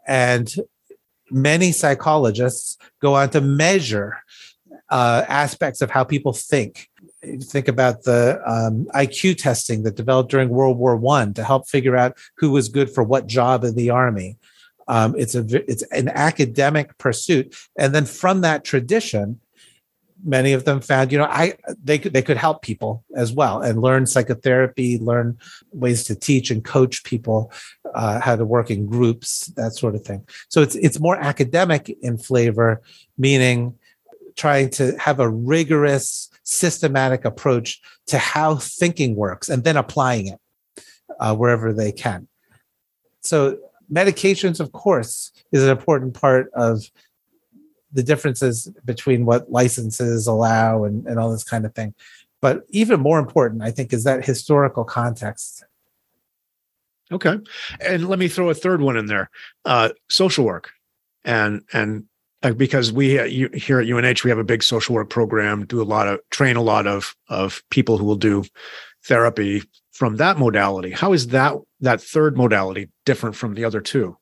[0.08, 0.54] And
[1.30, 4.18] many psychologists go on to measure
[4.90, 6.90] uh, aspects of how people think.
[7.44, 11.96] Think about the um, IQ testing that developed during World War One to help figure
[11.96, 14.38] out who was good for what job in the army.
[14.88, 19.40] Um, it's a it's an academic pursuit, and then from that tradition,
[20.24, 21.54] many of them found you know i
[21.84, 25.38] they could they could help people as well and learn psychotherapy learn
[25.72, 27.52] ways to teach and coach people
[27.94, 30.26] uh, how to work in groups that sort of thing.
[30.50, 32.82] So it's it's more academic in flavor
[33.18, 33.76] meaning
[34.36, 40.40] trying to have a rigorous systematic approach to how thinking works and then applying it
[41.20, 42.28] uh, wherever they can.
[43.22, 43.58] So
[43.92, 46.84] medications of course is an important part of
[47.94, 51.94] the differences between what licenses allow and, and all this kind of thing.
[52.42, 55.64] But even more important, I think, is that historical context.
[57.12, 57.38] Okay,
[57.82, 59.30] and let me throw a third one in there:
[59.66, 60.72] uh, social work,
[61.26, 62.06] and and
[62.42, 65.66] uh, because we uh, you, here at UNH we have a big social work program,
[65.66, 68.44] do a lot of train a lot of of people who will do
[69.04, 70.92] therapy from that modality.
[70.92, 74.18] How is that that third modality different from the other two?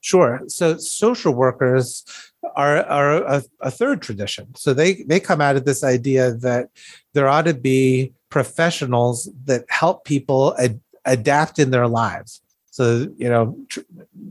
[0.00, 0.42] Sure.
[0.48, 2.04] So social workers
[2.56, 4.54] are, are a, a, third tradition.
[4.54, 6.68] So they they come out of this idea that
[7.12, 12.42] there ought to be professionals that help people ad, adapt in their lives.
[12.70, 13.80] So you know, tr-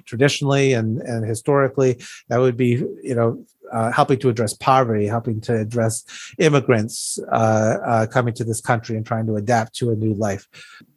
[0.05, 5.41] traditionally and and historically, that would be you know uh, helping to address poverty, helping
[5.41, 6.03] to address
[6.37, 10.47] immigrants uh, uh, coming to this country and trying to adapt to a new life.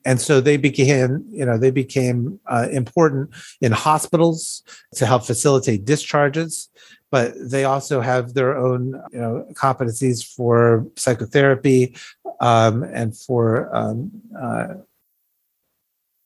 [0.05, 4.63] And so they began, you know, they became uh, important in hospitals
[4.95, 6.69] to help facilitate discharges.
[7.11, 11.97] But they also have their own, you know, competencies for psychotherapy
[12.41, 14.75] um, and for um, uh,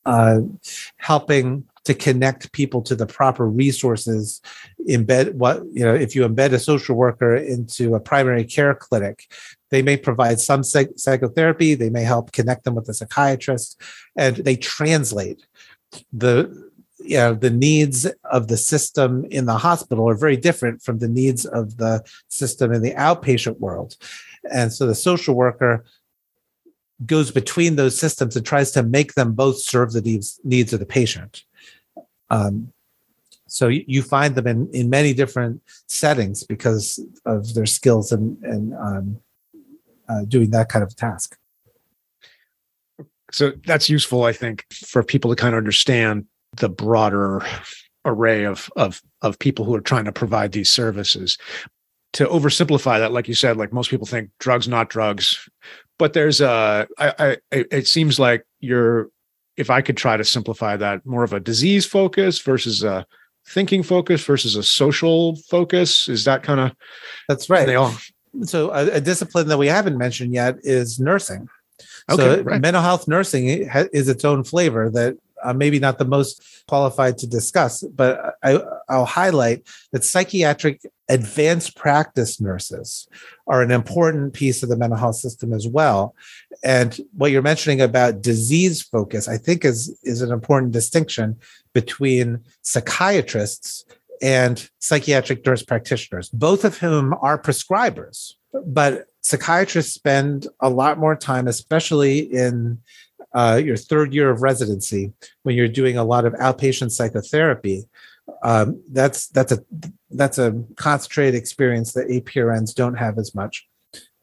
[0.05, 0.41] uh,
[0.97, 4.41] helping to connect people to the proper resources
[4.87, 9.31] embed what you know if you embed a social worker into a primary care clinic
[9.71, 13.81] they may provide some psych- psychotherapy they may help connect them with a psychiatrist
[14.15, 15.45] and they translate
[16.13, 16.69] the
[17.03, 21.07] you know the needs of the system in the hospital are very different from the
[21.07, 23.97] needs of the system in the outpatient world
[24.51, 25.83] and so the social worker
[27.05, 30.79] goes between those systems and tries to make them both serve the needs needs of
[30.79, 31.43] the patient
[32.29, 32.71] um,
[33.51, 38.73] so you find them in, in many different settings because of their skills and, and
[38.75, 39.19] um,
[40.07, 41.37] uh, doing that kind of task.
[43.33, 47.45] So that's useful, I think, for people to kind of understand the broader
[48.05, 51.37] array of of of people who are trying to provide these services.
[52.13, 55.47] To oversimplify that, like you said, like most people think drugs, not drugs,
[55.97, 56.87] but there's a.
[56.97, 59.09] I, I it seems like you're
[59.55, 63.05] if I could try to simplify that, more of a disease focus versus a
[63.47, 66.09] thinking focus versus a social focus.
[66.09, 66.71] Is that kind of
[67.27, 67.65] that's right?
[67.65, 67.93] They all
[68.43, 71.49] so a, a, discipline that we haven't mentioned yet is nursing.
[72.09, 72.61] Okay, so right.
[72.61, 77.27] mental health nursing is its own flavor that I'm maybe not the most qualified to
[77.27, 83.07] discuss, but I, I'll highlight that psychiatric advanced practice nurses
[83.47, 86.15] are an important piece of the mental health system as well.
[86.63, 91.37] And what you're mentioning about disease focus, I think is, is an important distinction
[91.73, 93.85] between psychiatrists
[94.21, 98.33] and psychiatric nurse practitioners, both of whom are prescribers.
[98.65, 102.79] But psychiatrists spend a lot more time, especially in
[103.33, 105.13] uh, your third year of residency,
[105.43, 107.85] when you're doing a lot of outpatient psychotherapy,
[108.43, 109.63] um, that's that's a
[110.09, 113.67] that's a concentrated experience that APRNs don't have as much.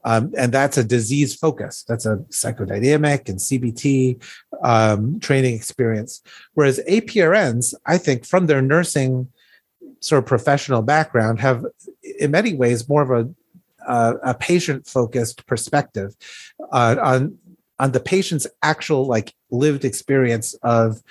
[0.05, 1.85] Um, and that's a disease focus.
[1.87, 4.23] That's a psychodynamic and CBT
[4.63, 6.23] um, training experience.
[6.55, 9.29] Whereas APRNs, I think, from their nursing
[10.01, 11.67] sort of professional background, have
[12.19, 13.31] in many ways more of a
[13.87, 16.15] uh, a patient focused perspective
[16.73, 17.39] uh, on
[17.79, 21.03] on the patient's actual like lived experience of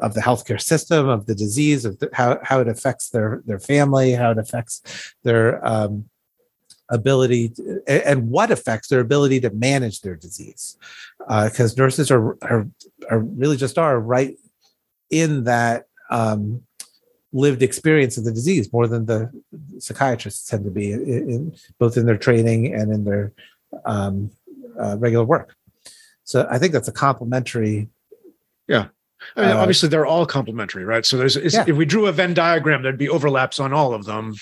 [0.00, 3.60] of the healthcare system, of the disease, of the, how how it affects their their
[3.60, 6.08] family, how it affects their um,
[6.90, 10.78] ability, to, and what affects their ability to manage their disease,
[11.18, 12.66] because uh, nurses are, are
[13.10, 14.36] are really just are right
[15.10, 16.62] in that um,
[17.32, 19.30] lived experience of the disease more than the
[19.78, 23.32] psychiatrists tend to be, in, in both in their training and in their
[23.84, 24.30] um,
[24.80, 25.54] uh, regular work.
[26.28, 27.88] So I think that's a complementary.
[28.66, 28.88] Yeah.
[29.34, 31.06] I mean, uh, obviously, they're all complementary, right?
[31.06, 31.64] So there's yeah.
[31.66, 34.34] if we drew a Venn diagram, there'd be overlaps on all of them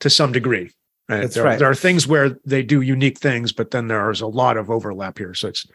[0.00, 0.72] to some degree.
[1.10, 1.20] Right?
[1.20, 1.58] That's there, right.
[1.58, 5.18] There are things where they do unique things, but then there's a lot of overlap
[5.18, 5.34] here.
[5.34, 5.66] So it's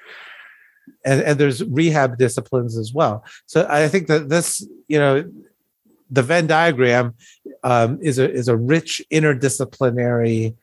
[1.05, 3.23] and and there's rehab disciplines as well.
[3.45, 5.31] So I think that this, you know,
[6.09, 7.13] the Venn diagram
[7.63, 10.55] um, is a is a rich interdisciplinary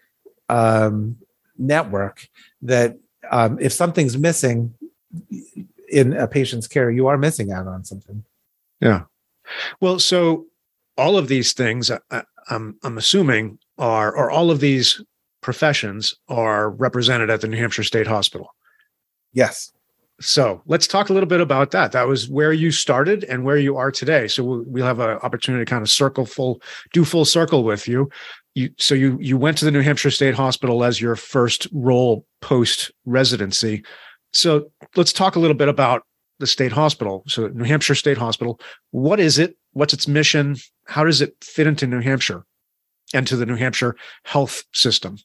[0.48, 1.18] um,
[1.56, 2.26] network
[2.62, 2.96] that
[3.30, 4.74] um, if something's missing,
[5.88, 8.24] in a patient's care, you are missing out on something.
[8.80, 9.02] Yeah.
[9.80, 10.46] Well, so
[10.96, 15.02] all of these things, I, I'm I'm assuming are, or all of these
[15.40, 18.54] professions are represented at the New Hampshire State Hospital.
[19.32, 19.72] Yes.
[20.20, 21.92] So let's talk a little bit about that.
[21.92, 24.26] That was where you started and where you are today.
[24.26, 26.60] So we'll, we'll have an opportunity to kind of circle full,
[26.92, 28.10] do full circle with you.
[28.54, 32.26] You, so you you went to the New Hampshire State Hospital as your first role
[32.40, 33.84] post residency.
[34.32, 36.02] So let's talk a little bit about
[36.38, 37.24] the state hospital.
[37.26, 39.56] So, New Hampshire State Hospital, what is it?
[39.72, 40.56] What's its mission?
[40.86, 42.44] How does it fit into New Hampshire
[43.12, 45.18] and to the New Hampshire health system?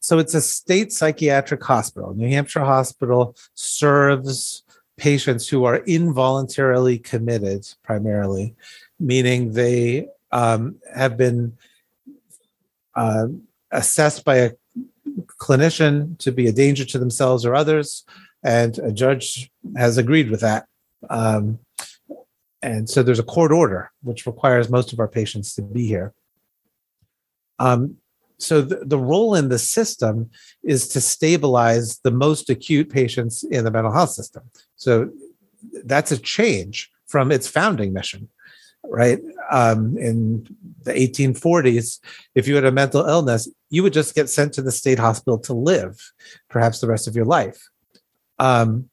[0.00, 2.14] So, it's a state psychiatric hospital.
[2.14, 4.62] New Hampshire Hospital serves
[4.96, 8.54] patients who are involuntarily committed, primarily,
[8.98, 11.56] meaning they um, have been
[12.94, 13.26] uh,
[13.70, 14.50] assessed by a
[15.38, 18.04] clinician to be a danger to themselves or others
[18.42, 20.66] and a judge has agreed with that.
[21.08, 21.58] Um,
[22.62, 26.12] and so there's a court order which requires most of our patients to be here.
[27.58, 27.96] Um,
[28.38, 30.30] so the, the role in the system
[30.62, 34.42] is to stabilize the most acute patients in the mental health system.
[34.76, 35.10] So
[35.84, 38.28] that's a change from its founding mission,
[38.84, 39.20] right?
[39.50, 40.46] Um, in
[40.84, 41.98] the 1840s,
[42.34, 45.38] if you had a mental illness, you would just get sent to the state hospital
[45.40, 46.00] to live,
[46.48, 47.68] perhaps the rest of your life.
[48.40, 48.88] Um,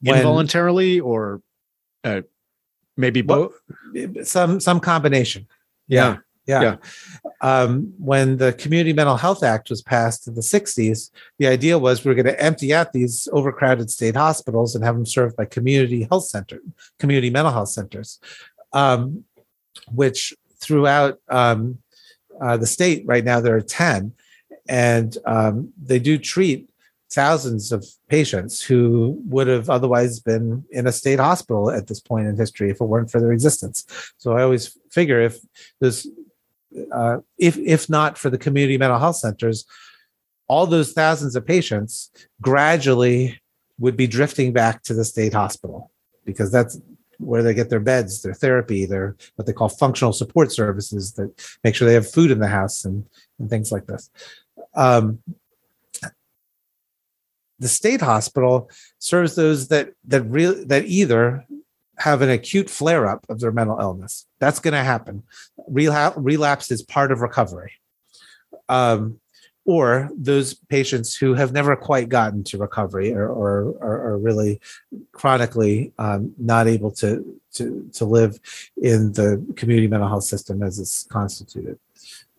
[0.00, 1.42] when, Involuntarily, or
[2.04, 2.22] uh,
[2.96, 3.54] maybe both.
[4.22, 5.46] Some some combination.
[5.86, 6.18] Yeah.
[6.46, 6.62] Yeah.
[6.62, 6.76] yeah.
[7.42, 12.04] Um, when the Community Mental Health Act was passed in the 60s, the idea was
[12.04, 15.44] we are going to empty out these overcrowded state hospitals and have them served by
[15.44, 16.58] community health center,
[16.98, 18.18] community mental health centers,
[18.72, 19.24] um,
[19.92, 21.78] which throughout um,
[22.40, 24.14] uh, the state right now there are 10,
[24.68, 26.67] and um, they do treat
[27.10, 32.26] thousands of patients who would have otherwise been in a state hospital at this point
[32.26, 33.84] in history if it weren't for their existence.
[34.18, 35.38] So I always figure if
[35.80, 36.06] this
[36.92, 39.64] uh, if if not for the community mental health centers,
[40.48, 43.40] all those thousands of patients gradually
[43.78, 45.90] would be drifting back to the state hospital
[46.24, 46.78] because that's
[47.18, 51.32] where they get their beds, their therapy, their what they call functional support services that
[51.64, 53.06] make sure they have food in the house and,
[53.38, 54.10] and things like this.
[54.74, 55.20] Um,
[57.58, 61.44] the state hospital serves those that that real that either
[61.98, 64.26] have an acute flare up of their mental illness.
[64.38, 65.24] That's going to happen.
[65.68, 67.72] relapse is part of recovery.
[68.68, 69.20] Um,
[69.64, 74.60] or those patients who have never quite gotten to recovery or, or, or are really
[75.12, 78.40] chronically um, not able to, to, to live
[78.80, 81.78] in the community mental health system as it's constituted,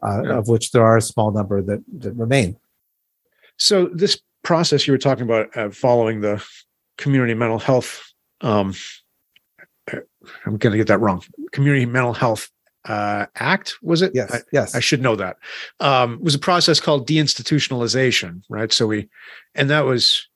[0.01, 0.37] uh, yeah.
[0.39, 2.57] of which there are a small number that, that remain.
[3.57, 6.43] So, this process you were talking about uh, following the
[6.97, 8.73] community mental health um,
[10.45, 11.23] I'm going to get that wrong.
[11.51, 12.49] Community Mental Health
[12.85, 14.11] uh, Act was it?
[14.13, 14.75] Yes, I, yes.
[14.75, 15.37] I should know that.
[15.79, 18.71] Um, it was a process called deinstitutionalization, right?
[18.71, 19.09] So we,
[19.55, 20.27] and that was,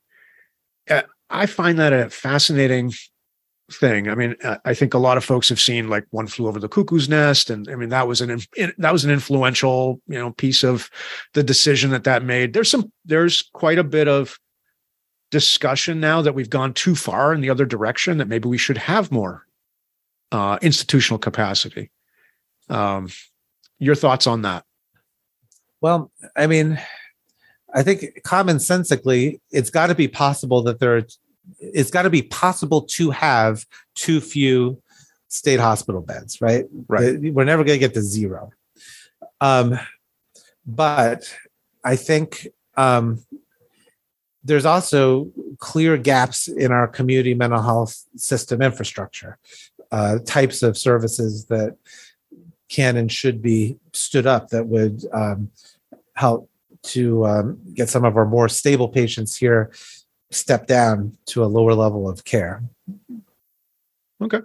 [0.90, 2.94] uh, I find that a fascinating
[3.74, 4.10] thing.
[4.10, 6.70] I mean, I think a lot of folks have seen like One Flew Over the
[6.70, 8.40] Cuckoo's Nest, and I mean that was an
[8.78, 10.90] that was an influential you know piece of
[11.34, 12.54] the decision that that made.
[12.54, 14.38] There's some there's quite a bit of
[15.32, 18.78] discussion now that we've gone too far in the other direction that maybe we should
[18.78, 19.46] have more
[20.32, 21.92] uh, institutional capacity.
[22.70, 23.10] Um,
[23.80, 24.64] your thoughts on that?
[25.82, 26.80] Well, I mean,
[27.74, 31.04] I think commonsensically, it's got to be possible that there, are,
[31.60, 33.66] it's got to be possible to have
[33.96, 34.82] too few
[35.28, 36.66] state hospital beds, right?
[36.88, 37.20] Right.
[37.20, 38.52] We're never going to get to zero.
[39.42, 39.80] Um,
[40.66, 41.36] but
[41.84, 43.24] I think um,
[44.44, 49.38] there's also clear gaps in our community mental health system infrastructure
[49.92, 51.78] uh, types of services that
[52.70, 55.52] can and should be stood up that would um,
[56.16, 56.50] help
[56.82, 59.72] to um, get some of our more stable patients here
[60.34, 62.64] step down to a lower level of care.
[64.22, 64.40] Okay.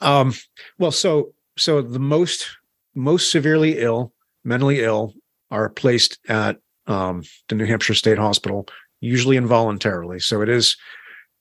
[0.00, 0.34] Um,
[0.78, 2.46] well, so so the most
[2.94, 4.12] most severely ill,
[4.44, 5.14] mentally ill,
[5.50, 8.66] are placed at um, the New Hampshire State Hospital,
[9.00, 10.20] usually involuntarily.
[10.20, 10.76] So it is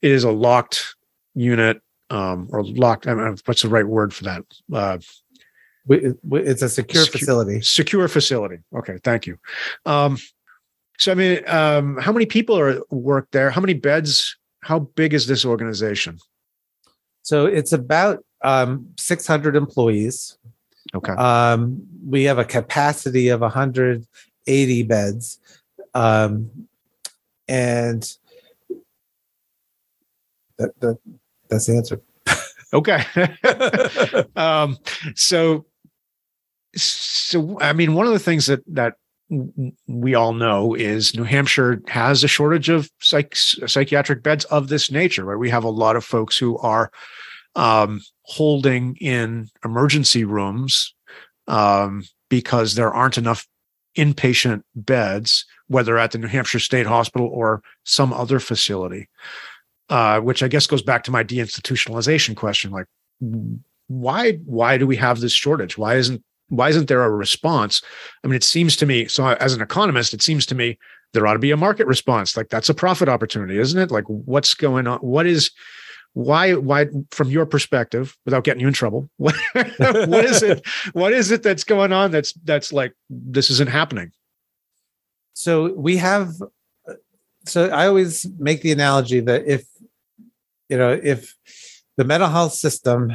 [0.01, 0.95] it is a locked
[1.33, 3.07] unit um, or locked.
[3.07, 4.43] I mean, what's the right word for that?
[4.71, 4.97] Uh,
[5.87, 7.61] it's a secure, secure, facility.
[7.61, 8.57] Secure facility.
[8.75, 9.37] Okay, thank you.
[9.85, 10.17] Um,
[10.97, 13.49] so, I mean, um, how many people are work there?
[13.49, 14.37] How many beds?
[14.61, 16.19] How big is this organization?
[17.23, 20.37] So it's about um, 600 employees.
[20.93, 21.13] Okay.
[21.13, 25.39] Um, we have a capacity of 180 beds,
[25.93, 26.67] um,
[27.47, 28.03] and
[30.57, 30.97] that, that
[31.49, 32.01] that's the answer.
[32.73, 33.03] okay.
[34.35, 34.77] um,
[35.15, 35.65] so,
[36.75, 38.95] so I mean, one of the things that that
[39.87, 44.91] we all know is New Hampshire has a shortage of psych, psychiatric beds of this
[44.91, 45.25] nature.
[45.25, 46.91] Right, we have a lot of folks who are
[47.55, 50.93] um, holding in emergency rooms
[51.47, 53.47] um, because there aren't enough
[53.97, 59.07] inpatient beds, whether at the New Hampshire State Hospital or some other facility
[59.89, 62.71] uh, which I guess goes back to my deinstitutionalization question.
[62.71, 62.87] Like,
[63.87, 65.77] why why do we have this shortage?
[65.77, 67.81] Why isn't why isn't there a response?
[68.23, 69.07] I mean, it seems to me.
[69.07, 70.77] So, as an economist, it seems to me
[71.13, 72.35] there ought to be a market response.
[72.35, 73.91] Like that's a profit opportunity, isn't it?
[73.91, 74.99] Like, what's going on?
[74.99, 75.51] What is
[76.13, 81.11] why why from your perspective without getting you in trouble what, what is it what
[81.11, 84.09] is it that's going on that's that's like this isn't happening
[85.33, 86.31] so we have
[87.45, 89.65] so i always make the analogy that if
[90.69, 91.35] you know, if
[91.97, 93.13] the mental health system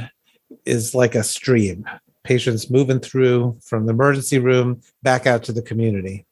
[0.65, 1.85] is like a stream
[2.25, 6.27] patients moving through from the emergency room back out to the community.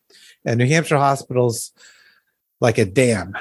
[0.45, 1.73] And New Hampshire hospitals
[2.61, 3.37] like a dam,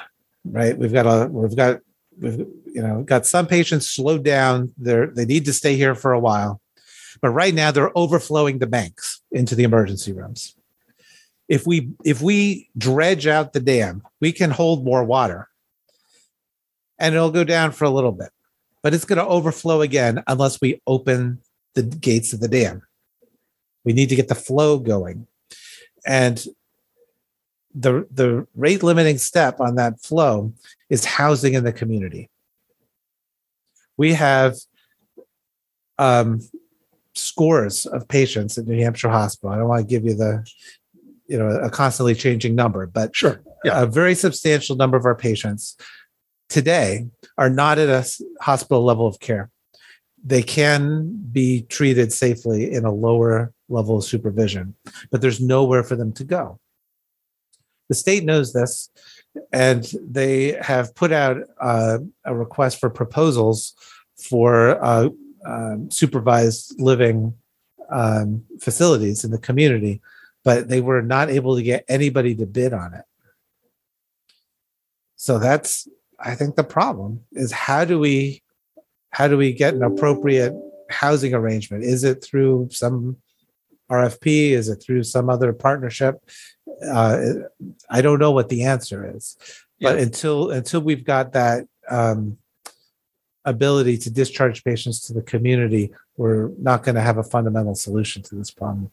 [0.45, 0.77] right?
[0.77, 1.81] We've got a we've got
[2.19, 4.73] we've you know got some patients slowed down.
[4.77, 6.61] They're they need to stay here for a while,
[7.21, 10.55] but right now they're overflowing the banks into the emergency rooms.
[11.47, 15.47] If we if we dredge out the dam, we can hold more water,
[16.99, 18.29] and it'll go down for a little bit,
[18.83, 21.39] but it's going to overflow again unless we open
[21.85, 22.81] the gates of the dam.
[23.85, 25.27] We need to get the flow going,
[26.05, 26.43] and
[27.73, 30.53] the the rate limiting step on that flow
[30.89, 32.29] is housing in the community.
[33.95, 34.55] We have
[35.97, 36.41] um,
[37.13, 39.51] scores of patients at New Hampshire Hospital.
[39.53, 40.45] I don't want to give you the
[41.27, 43.41] you know a constantly changing number, but Sure.
[43.63, 43.81] Yeah.
[43.83, 45.77] a very substantial number of our patients
[46.49, 47.07] today
[47.37, 48.07] are not at a
[48.41, 49.49] hospital level of care.
[50.23, 54.75] They can be treated safely in a lower level of supervision,
[55.11, 56.59] but there's nowhere for them to go.
[57.89, 58.89] The state knows this,
[59.51, 63.73] and they have put out uh, a request for proposals
[64.17, 65.09] for uh,
[65.45, 67.33] um, supervised living
[67.89, 70.01] um, facilities in the community,
[70.43, 73.05] but they were not able to get anybody to bid on it.
[75.15, 75.87] So that's,
[76.19, 78.41] I think, the problem is how do we,
[79.17, 80.53] how do we get an appropriate
[80.91, 81.83] housing arrangement?
[81.83, 83.17] Is it through some
[83.89, 84.51] RFP?
[84.51, 86.21] Is it through some other partnership?
[86.87, 87.21] Uh,
[87.89, 89.35] I don't know what the answer is,
[89.81, 90.03] but Yeah.
[90.03, 92.37] until until we've got that um,
[93.43, 98.21] ability to discharge patients to the community, we're not going to have a fundamental solution
[98.21, 98.91] to this problem.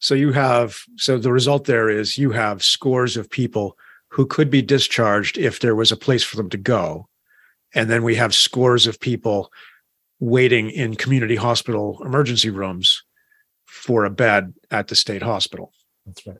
[0.00, 4.50] So you have so the result there is you have scores of people who could
[4.50, 7.06] be discharged if there was a place for them to go.
[7.74, 9.50] And then we have scores of people
[10.18, 13.02] waiting in community hospital emergency rooms
[13.64, 15.72] for a bed at the state hospital.
[16.06, 16.36] That's right.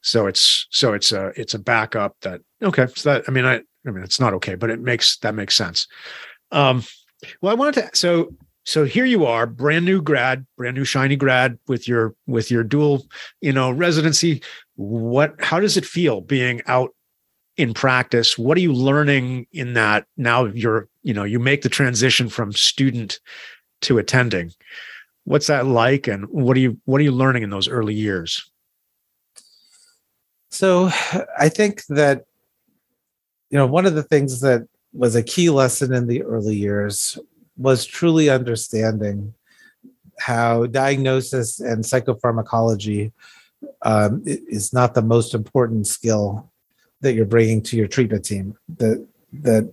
[0.00, 2.86] So it's so it's a it's a backup that okay.
[2.94, 3.56] So that I mean I
[3.86, 5.86] I mean it's not okay, but it makes that makes sense.
[6.52, 6.84] Um
[7.40, 8.32] well I wanted to so
[8.64, 12.62] so here you are, brand new grad, brand new shiny grad with your with your
[12.62, 13.06] dual,
[13.40, 14.42] you know, residency.
[14.76, 16.94] What how does it feel being out
[17.58, 18.38] in practice?
[18.38, 22.52] What are you learning in that now you're, you know, you make the transition from
[22.52, 23.20] student
[23.82, 24.52] to attending.
[25.24, 28.50] What's that like and what are you what are you learning in those early years?
[30.50, 30.90] So
[31.38, 32.24] I think that,
[33.50, 37.18] you know, one of the things that was a key lesson in the early years
[37.56, 39.34] was truly understanding
[40.18, 43.12] how diagnosis and psychopharmacology
[43.82, 46.50] um, is not the most important skill
[47.00, 48.56] that you're bringing to your treatment team.
[48.78, 49.72] That that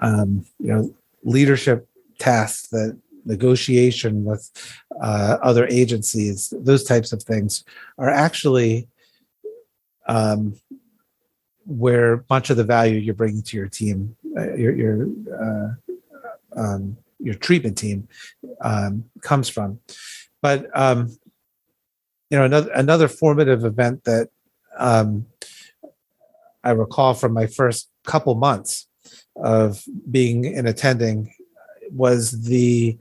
[0.00, 0.94] um, you know
[1.24, 4.50] leadership tasks, that negotiation with
[5.00, 7.64] uh, other agencies, those types of things
[7.98, 8.88] are actually
[10.06, 10.58] um,
[11.66, 15.68] where much of the value you're bringing to your team, uh, your your uh,
[16.56, 18.08] um, your treatment team,
[18.60, 19.78] um, comes from.
[20.42, 21.16] But um,
[22.30, 24.30] you know, another another formative event that
[24.78, 25.26] um,
[26.64, 28.86] I recall from my first couple months
[29.36, 31.32] of being in attending
[31.90, 32.98] was the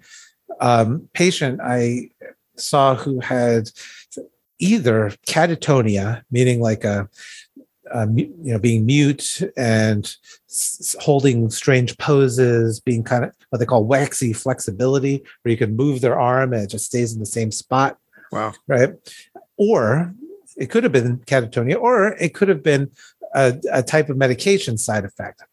[0.59, 2.09] um, patient I
[2.55, 3.69] saw who had
[4.59, 7.07] either catatonia, meaning like a,
[7.91, 10.05] a you know being mute and
[10.49, 15.75] s- holding strange poses, being kind of what they call waxy flexibility, where you can
[15.75, 17.97] move their arm and it just stays in the same spot,
[18.31, 18.53] Wow.
[18.67, 18.93] right?
[19.57, 20.13] Or
[20.57, 22.91] it could have been catatonia, or it could have been
[23.33, 25.43] a, a type of medication side effect,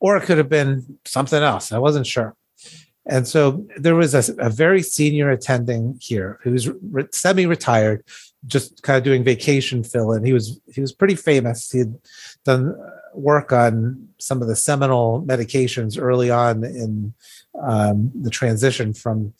[0.00, 1.72] or it could have been something else.
[1.72, 2.34] I wasn't sure.
[3.08, 8.02] And so there was a, a very senior attending here who was re- semi-retired,
[8.46, 10.24] just kind of doing vacation fill in.
[10.24, 11.70] He was he was pretty famous.
[11.70, 11.96] He had
[12.44, 12.74] done
[13.14, 17.14] work on some of the seminal medications early on in
[17.62, 19.32] um, the transition from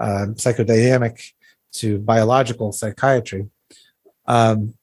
[0.00, 1.32] um, psychodynamic
[1.72, 3.48] to biological psychiatry.
[4.26, 4.74] Um,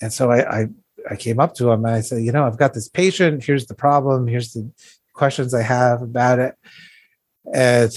[0.00, 0.66] and so I, I
[1.10, 3.44] I came up to him and I said, you know, I've got this patient.
[3.44, 4.26] Here's the problem.
[4.26, 4.70] Here's the
[5.14, 6.54] questions I have about it.
[7.54, 7.92] And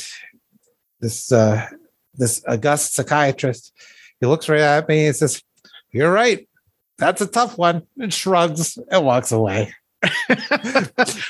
[0.99, 1.65] this uh,
[2.13, 3.73] this august psychiatrist,
[4.19, 5.41] he looks right at me and says,
[5.91, 6.47] "You're right.
[6.99, 9.73] That's a tough one." And shrugs and walks away.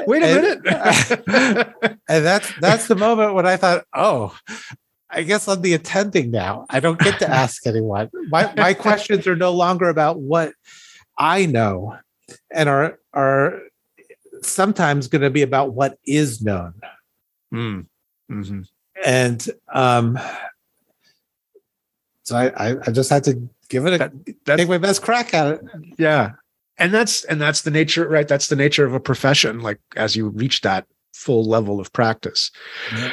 [0.05, 1.73] Wait a And- minute.
[2.09, 4.35] And that's that's the moment when I thought, "Oh,
[5.09, 6.65] I guess I'm the attending now.
[6.69, 8.09] I don't get to ask anyone.
[8.29, 10.53] My my questions are no longer about what
[11.17, 11.97] I know,
[12.51, 13.61] and are are
[14.41, 16.73] sometimes going to be about what is known."
[17.53, 17.87] Mm.
[18.31, 18.67] Mhm.
[19.03, 20.19] and um,
[22.23, 24.11] so I, I, I just had to give it a That-
[24.45, 25.61] that- take my best crack at it.
[25.97, 26.33] Yeah.
[26.77, 28.27] And that's and that's the nature, right?
[28.27, 32.51] That's the nature of a profession, like as you reach that full level of practice.
[32.95, 33.11] Yeah.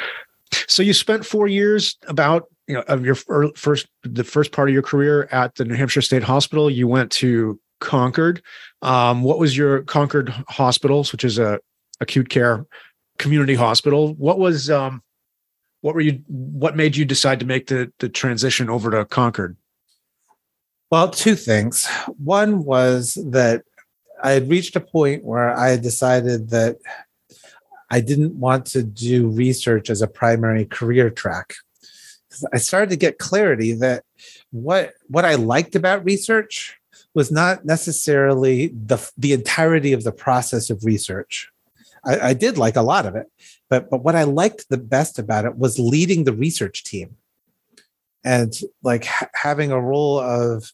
[0.67, 4.73] So you spent four years about you know of your first the first part of
[4.73, 6.69] your career at the New Hampshire State Hospital.
[6.69, 8.41] You went to Concord.
[8.81, 11.59] Um, what was your Concord Hospitals, which is a
[11.99, 12.65] acute care
[13.17, 14.13] community hospital?
[14.15, 15.01] What was um,
[15.81, 16.23] what were you?
[16.27, 19.57] What made you decide to make the the transition over to Concord?
[20.89, 21.87] Well, two things.
[22.17, 23.63] One was that
[24.23, 26.77] I had reached a point where I had decided that
[27.89, 31.55] I didn't want to do research as a primary career track.
[32.53, 34.03] I started to get clarity that
[34.51, 36.77] what what I liked about research
[37.13, 41.49] was not necessarily the the entirety of the process of research.
[42.05, 43.27] I, I did like a lot of it,
[43.69, 47.15] but but what I liked the best about it was leading the research team
[48.23, 50.73] and like ha- having a role of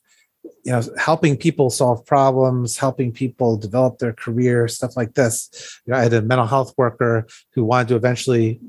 [0.63, 5.49] you know helping people solve problems helping people develop their career stuff like this.
[5.85, 8.59] You know, i had a mental health worker who wanted to eventually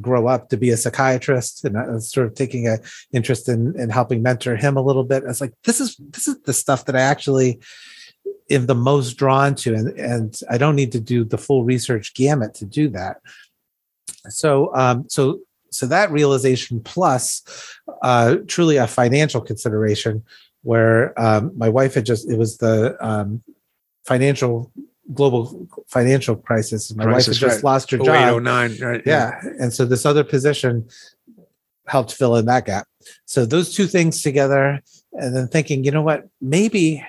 [0.00, 2.78] grow up to be a psychiatrist and i was sort of taking a
[3.12, 5.24] interest in in helping mentor him a little bit.
[5.24, 7.60] I was like this is this is the stuff that i actually
[8.50, 12.14] am the most drawn to and and i don't need to do the full research
[12.14, 13.18] gamut to do that.
[14.28, 15.40] So um so
[15.70, 17.42] so that realization plus
[18.02, 20.24] uh truly a financial consideration
[20.66, 23.40] where um, my wife had just it was the um,
[24.04, 24.72] financial
[25.14, 27.64] global financial crisis my wife had just right.
[27.64, 29.02] lost her 08, job 09, right?
[29.06, 30.84] yeah and so this other position
[31.86, 32.88] helped fill in that gap
[33.26, 37.06] so those two things together and then thinking you know what maybe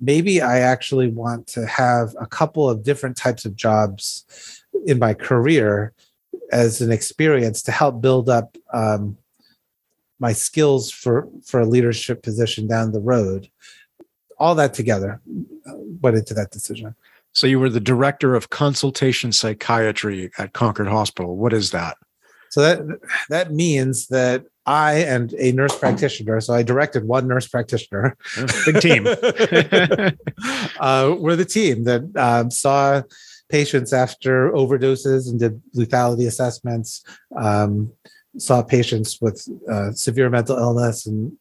[0.00, 5.12] maybe i actually want to have a couple of different types of jobs in my
[5.12, 5.92] career
[6.52, 9.16] as an experience to help build up um,
[10.20, 13.48] my skills for for a leadership position down the road
[14.38, 15.20] all that together
[15.66, 16.94] uh, went into that decision
[17.32, 21.36] So you were the director of consultation psychiatry at Concord Hospital.
[21.36, 21.96] What is that?
[22.50, 22.80] So that
[23.28, 28.16] that means that I and a nurse practitioner, so I directed one nurse practitioner,
[28.66, 29.06] Big team.
[30.80, 33.02] uh, we're the team that um, saw
[33.48, 37.04] patients after overdoses and did lethality assessments.
[37.36, 37.92] Um,
[38.38, 41.32] saw patients with uh, severe mental illness and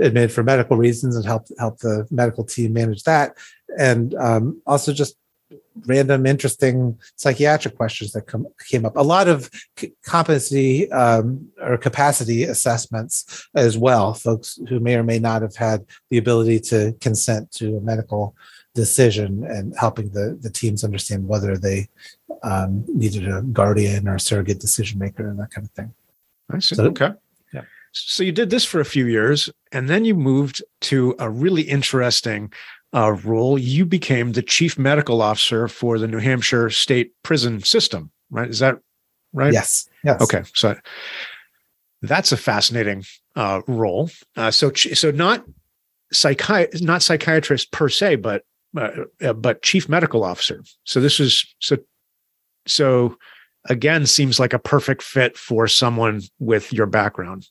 [0.00, 3.36] admitted for medical reasons and helped help the medical team manage that,
[3.78, 5.16] and um, also just
[5.86, 8.96] random interesting psychiatric questions that come came up.
[8.96, 14.14] A lot of c- competency um, or capacity assessments as well.
[14.14, 18.34] Folks who may or may not have had the ability to consent to a medical
[18.74, 21.88] decision and helping the the teams understand whether they
[22.42, 25.92] um, needed a guardian or surrogate decision maker and that kind of thing
[26.50, 26.74] I see.
[26.74, 27.10] So- okay.
[27.52, 27.62] Yeah.
[27.92, 31.62] So you did this for a few years, and then you moved to a really
[31.62, 32.52] interesting
[32.94, 33.58] uh, role.
[33.58, 38.10] You became the chief medical officer for the New Hampshire State Prison System.
[38.30, 38.48] Right?
[38.48, 38.76] Is that
[39.32, 39.52] right?
[39.52, 40.42] yes yes Okay.
[40.54, 40.76] So
[42.02, 43.04] that's a fascinating
[43.36, 44.10] uh, role.
[44.36, 45.44] Uh, so so not
[46.14, 48.44] psychi- not psychiatrist per se, but
[48.76, 48.90] uh,
[49.22, 50.62] uh, but chief medical officer.
[50.84, 51.78] So this is so
[52.66, 53.16] so
[53.66, 57.48] again seems like a perfect fit for someone with your background.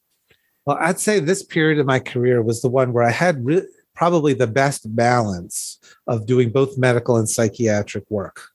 [0.66, 3.68] Well, I'd say this period of my career was the one where I had re-
[3.95, 8.49] probably the best balance of doing both medical and psychiatric work.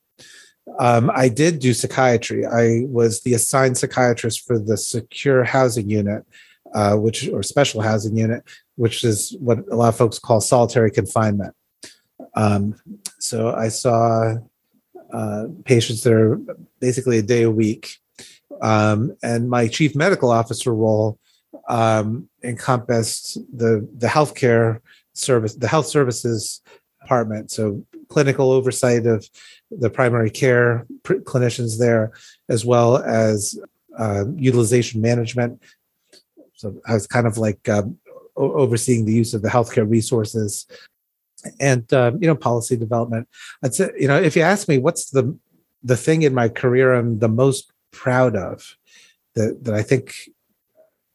[0.79, 2.47] Um, I did do psychiatry.
[2.47, 6.25] I was the assigned psychiatrist for the secure housing unit,
[6.75, 8.45] uh, which or special housing unit,
[8.77, 11.55] which is what a lot of folks call solitary confinement.
[12.35, 12.77] Um,
[13.19, 14.37] so I saw
[15.13, 16.41] uh, patients that are
[16.81, 17.99] basically a day a week,
[18.61, 21.19] um, and my chief medical officer role
[21.69, 24.81] um, encompassed the the healthcare
[25.15, 26.63] service, the health services
[27.01, 27.51] department.
[27.51, 29.29] So clinical oversight of
[29.71, 32.13] the primary care pr- clinicians there,
[32.49, 33.59] as well as
[33.99, 35.63] uh, utilization management.
[36.55, 37.99] So I was kind of like um,
[38.37, 40.67] overseeing the use of the healthcare resources
[41.61, 43.29] and um, you know policy development.
[43.63, 45.37] I'd say you know if you ask me what's the
[45.83, 48.77] the thing in my career I'm the most proud of
[49.35, 50.15] that that I think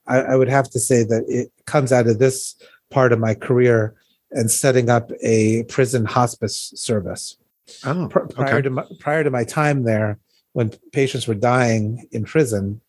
[0.08, 2.56] I, I would have to say that it comes out of this
[2.90, 3.96] part of my career
[4.32, 7.38] and setting up a prison hospice service.
[7.86, 8.62] Oh, Pr- prior okay.
[8.64, 10.20] to my, prior to my time there,
[10.54, 12.82] when patients were dying in prison,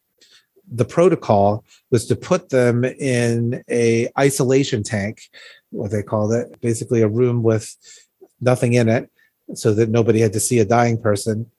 [0.71, 5.31] the protocol was to put them in a isolation tank,
[5.71, 7.75] what they called it, basically a room with
[8.41, 9.11] nothing in it,
[9.55, 11.51] so that nobody had to see a dying person.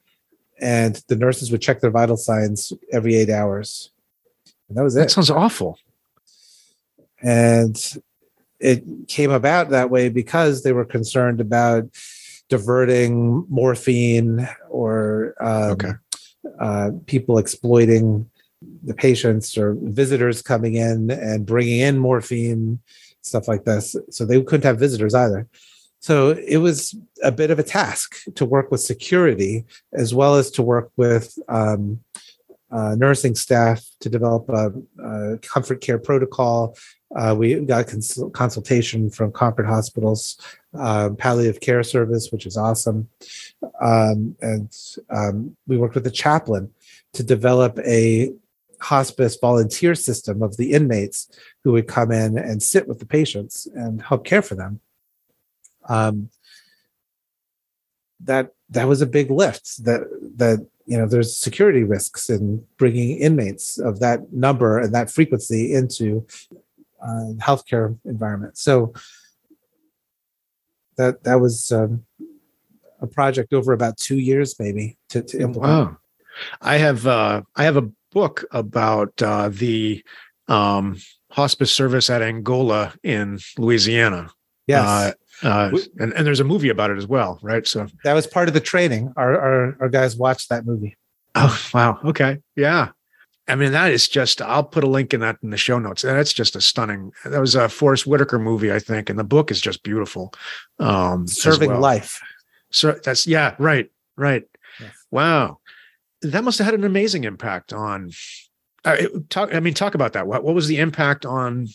[0.62, 3.92] And the nurses would check their vital signs every eight hours
[4.68, 5.00] And that was it.
[5.00, 5.78] That sounds awful.
[7.22, 7.78] And
[8.60, 11.86] it came about that way because they were concerned about
[12.50, 15.92] diverting morphine or um, Okay.
[16.60, 18.30] uh, people exploiting
[18.84, 22.80] the patients or visitors coming in and bringing in morphine,
[23.22, 23.96] stuff like this.
[24.10, 25.48] So they couldn't have visitors either.
[26.00, 30.50] So it was a bit of a task to work with security as well as
[30.52, 32.00] to work with um,
[32.72, 34.72] uh, nursing staff to develop a,
[35.04, 36.78] a comfort care protocol.
[37.16, 40.40] Uh, we got cons- consultation from Concord Hospital's
[40.78, 43.10] uh, palliative care service, which is awesome.
[43.82, 44.72] Um, and
[45.10, 46.72] um, we worked with the chaplain
[47.14, 48.34] to develop a
[48.82, 51.30] hospice volunteer system of the inmates
[51.64, 54.80] who would come in and sit with the patients and help care for them.
[55.88, 56.30] Um,
[58.22, 59.84] that that was a big lift.
[59.84, 60.02] That
[60.38, 65.74] that you know there's security risks in bringing inmates of that number and that frequency
[65.74, 66.26] into
[67.02, 68.58] uh, healthcare environment.
[68.58, 68.94] So
[70.98, 72.06] that that was um,
[73.02, 75.92] a project over about two years, maybe to, to implement.
[75.92, 75.98] Wow.
[76.62, 80.04] I have uh I have a book about uh the
[80.48, 80.98] um
[81.32, 84.30] hospice service at Angola in Louisiana.
[84.68, 87.66] Yes, Uh, uh, and, and there's a movie about it as well, right?
[87.66, 89.14] So that was part of the training.
[89.16, 90.98] Our, our our guys watched that movie.
[91.36, 92.00] Oh wow.
[92.06, 92.38] Okay.
[92.56, 92.90] Yeah.
[93.48, 96.04] I mean, that is just I'll put a link in that in the show notes.
[96.04, 99.10] That's just a stunning that was a Forest Whitaker movie, I think.
[99.10, 100.34] And the book is just beautiful.
[100.80, 101.80] Um Serving well.
[101.80, 102.22] life.
[102.72, 104.44] So that's yeah, right, right.
[104.80, 104.94] Yes.
[105.10, 105.60] Wow.
[106.22, 108.12] That must have had an amazing impact on
[108.86, 108.98] uh,
[109.30, 110.28] talk I mean, talk about that.
[110.28, 111.68] What what was the impact on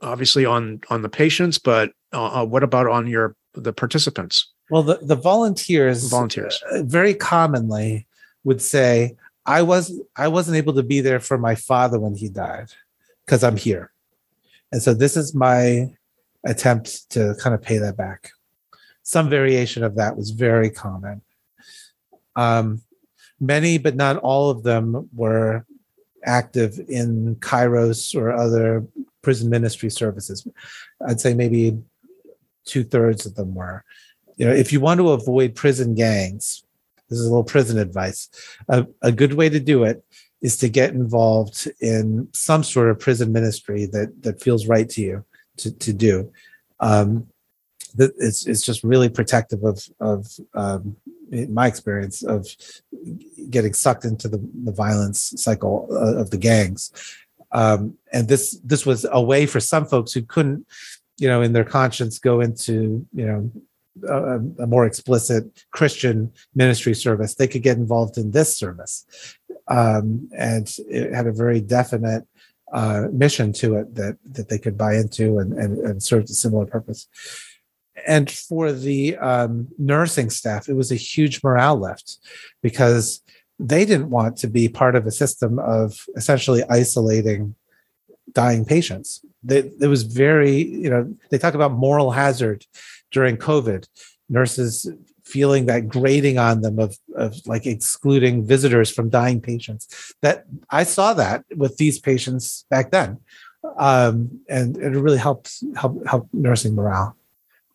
[0.00, 4.52] obviously on on the patients, but uh, uh, what about on your the participants?
[4.70, 6.62] Well, the, the volunteers Volunteers.
[6.70, 8.06] uh, very commonly
[8.44, 12.28] would say, "I was I wasn't able to be there for my father when he
[12.28, 12.68] died
[13.24, 13.92] because I'm here,"
[14.72, 15.94] and so this is my
[16.44, 18.30] attempt to kind of pay that back.
[19.02, 21.22] Some variation of that was very common.
[22.34, 22.82] Um,
[23.40, 25.64] many, but not all of them, were
[26.24, 28.84] active in Kairos or other
[29.22, 30.46] prison ministry services.
[31.06, 31.78] I'd say maybe
[32.64, 33.84] two thirds of them were.
[34.36, 36.66] You know if you want to avoid prison gangs
[37.08, 38.28] this is a little prison advice.
[38.68, 40.04] A, a good way to do it
[40.42, 45.00] is to get involved in some sort of prison ministry that that feels right to
[45.00, 45.24] you
[45.58, 46.32] to, to do.
[46.80, 47.28] Um
[47.98, 50.96] it's, it's just really protective of of um,
[51.30, 52.46] in my experience of
[53.50, 56.92] getting sucked into the, the violence cycle uh, of the gangs
[57.52, 60.66] um, and this this was a way for some folks who couldn't
[61.18, 63.50] you know in their conscience go into you know
[64.08, 69.06] a, a more explicit Christian ministry service, they could get involved in this service.
[69.68, 72.24] Um, and it had a very definite
[72.72, 76.34] uh, mission to it that that they could buy into and, and, and served a
[76.34, 77.08] similar purpose.
[78.06, 82.18] And for the um, nursing staff, it was a huge morale lift
[82.62, 83.22] because
[83.58, 87.54] they didn't want to be part of a system of essentially isolating
[88.32, 89.24] dying patients.
[89.42, 92.66] They, it was very, you know, they talk about moral hazard
[93.10, 93.88] during COVID,
[94.28, 94.90] nurses
[95.24, 100.14] feeling that grating on them of, of like excluding visitors from dying patients.
[100.22, 103.18] That I saw that with these patients back then.
[103.76, 107.16] Um, and it really helped help help nursing morale.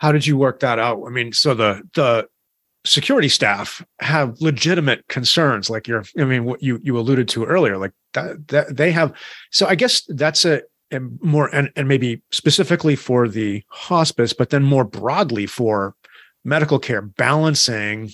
[0.01, 1.03] How did you work that out?
[1.05, 2.27] I mean, so the the
[2.85, 7.77] security staff have legitimate concerns like you're i mean what you you alluded to earlier
[7.77, 9.13] like that, that they have
[9.51, 10.63] so i guess that's a,
[11.21, 15.93] more and, and maybe specifically for the hospice but then more broadly for
[16.43, 18.09] medical care balancing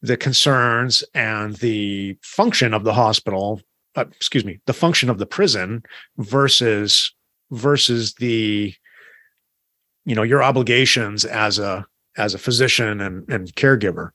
[0.00, 3.60] the concerns and the function of the hospital
[3.96, 5.82] uh, excuse me the function of the prison
[6.16, 7.14] versus
[7.50, 8.74] versus the
[10.04, 11.86] you know your obligations as a
[12.16, 14.10] as a physician and, and caregiver.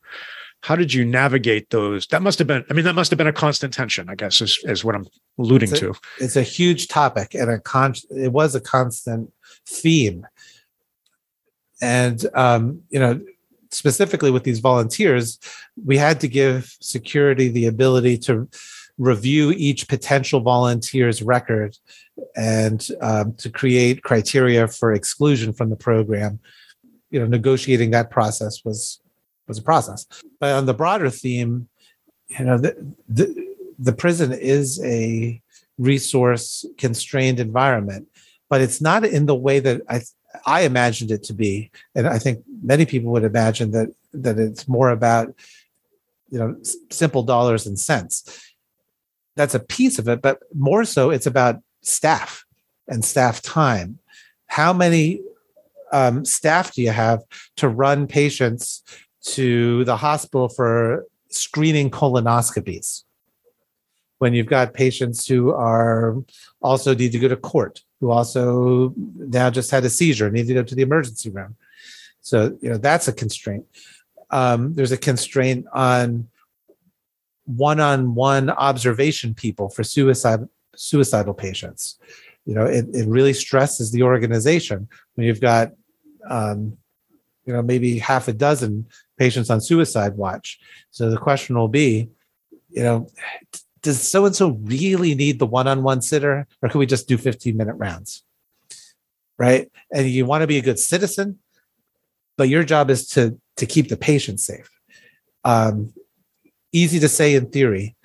[0.61, 2.07] How did you navigate those?
[2.07, 4.41] That must have been i mean that must have been a constant tension i guess
[4.41, 5.07] is, is what i'm
[5.37, 5.93] alluding It's a- to.
[6.19, 7.93] It's a huge topic and a con.
[8.09, 9.31] It was a constant
[9.67, 10.25] theme,
[11.81, 13.21] and um, you know,
[13.71, 15.39] specifically with these volunteers,
[15.85, 18.49] we had to give security the ability to
[18.97, 21.77] review each potential volunteer's record
[22.35, 26.39] and um, to create criteria for exclusion from the program.
[27.11, 28.99] You know, negotiating that process was
[29.47, 30.05] was a process.
[30.39, 31.69] But on the broader theme,
[32.27, 33.47] you know, the the,
[33.79, 35.41] the prison is a
[35.77, 38.07] resource constrained environment,
[38.49, 40.01] but it's not in the way that I
[40.45, 44.67] I imagined it to be, and I think many people would imagine that that it's
[44.67, 45.33] more about
[46.29, 46.57] you know
[46.89, 48.46] simple dollars and cents.
[49.37, 52.45] That's a piece of it, but more so, it's about staff
[52.87, 53.99] and staff time.
[54.47, 55.21] How many
[55.93, 57.23] um, staff do you have
[57.57, 58.83] to run patients
[59.21, 63.03] to the hospital for screening colonoscopies?
[64.17, 66.15] When you've got patients who are
[66.61, 70.55] also need to go to court, who also now just had a seizure, need to
[70.55, 71.55] go to the emergency room.
[72.21, 73.65] So, you know, that's a constraint.
[74.31, 76.27] Um, there's a constraint on
[77.47, 81.99] one-on-one observation people for suicide suicidal patients.
[82.45, 85.71] You know it, it really stresses the organization when you've got
[86.29, 86.77] um,
[87.45, 88.87] you know maybe half a dozen
[89.17, 90.59] patients on suicide watch.
[90.91, 92.09] So the question will be
[92.69, 93.07] you know
[93.81, 97.55] does so and so really need the one-on-one sitter or can we just do 15
[97.55, 98.23] minute rounds?
[99.37, 99.71] Right?
[99.91, 101.39] And you want to be a good citizen
[102.37, 104.69] but your job is to to keep the patient safe.
[105.43, 105.93] Um,
[106.71, 107.95] easy to say in theory,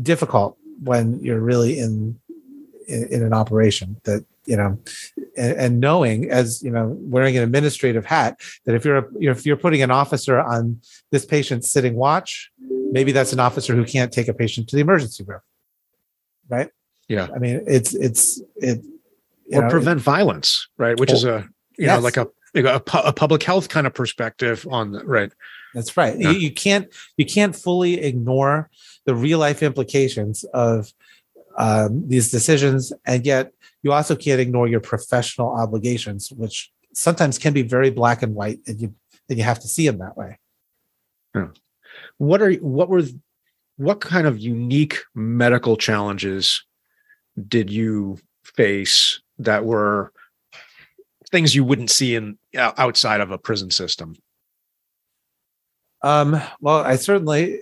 [0.00, 2.18] difficult when you're really in
[2.88, 4.78] in, in an operation that you know
[5.36, 9.44] and, and, knowing as you know wearing an administrative hat that if you're a, if
[9.44, 12.50] you're putting an officer on this patient sitting watch
[12.92, 15.40] maybe that's an officer who can't take a patient to the emergency room.
[16.48, 16.70] Right?
[17.08, 17.28] Yeah.
[17.34, 18.84] I mean it's it's it
[19.52, 20.98] or know, prevent it, violence right?
[20.98, 21.98] Which is a you yes.
[21.98, 25.32] know like a a, a public health kind of perspective on the right
[25.76, 26.18] that's right.
[26.18, 26.30] Yeah.
[26.30, 28.70] You, you, can't you can't fully ignore
[29.04, 30.90] the real life implications of
[31.58, 33.52] um, these decisions, and yet
[33.82, 38.60] you also can't ignore your professional obligations, which sometimes can be very black and white,
[38.66, 38.94] and you
[39.28, 40.38] and you have to see them that way.
[41.34, 41.48] Yeah.
[42.16, 43.02] What are what were
[43.76, 46.64] what kind of unique medical challenges
[47.46, 50.10] did you face that were
[51.30, 54.14] things you wouldn't see in outside of a prison system?
[56.02, 57.58] Um, well, I certainly.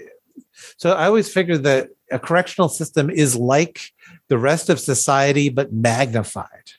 [0.77, 3.81] So I always figured that a correctional system is like
[4.29, 6.71] the rest of society, but magnified.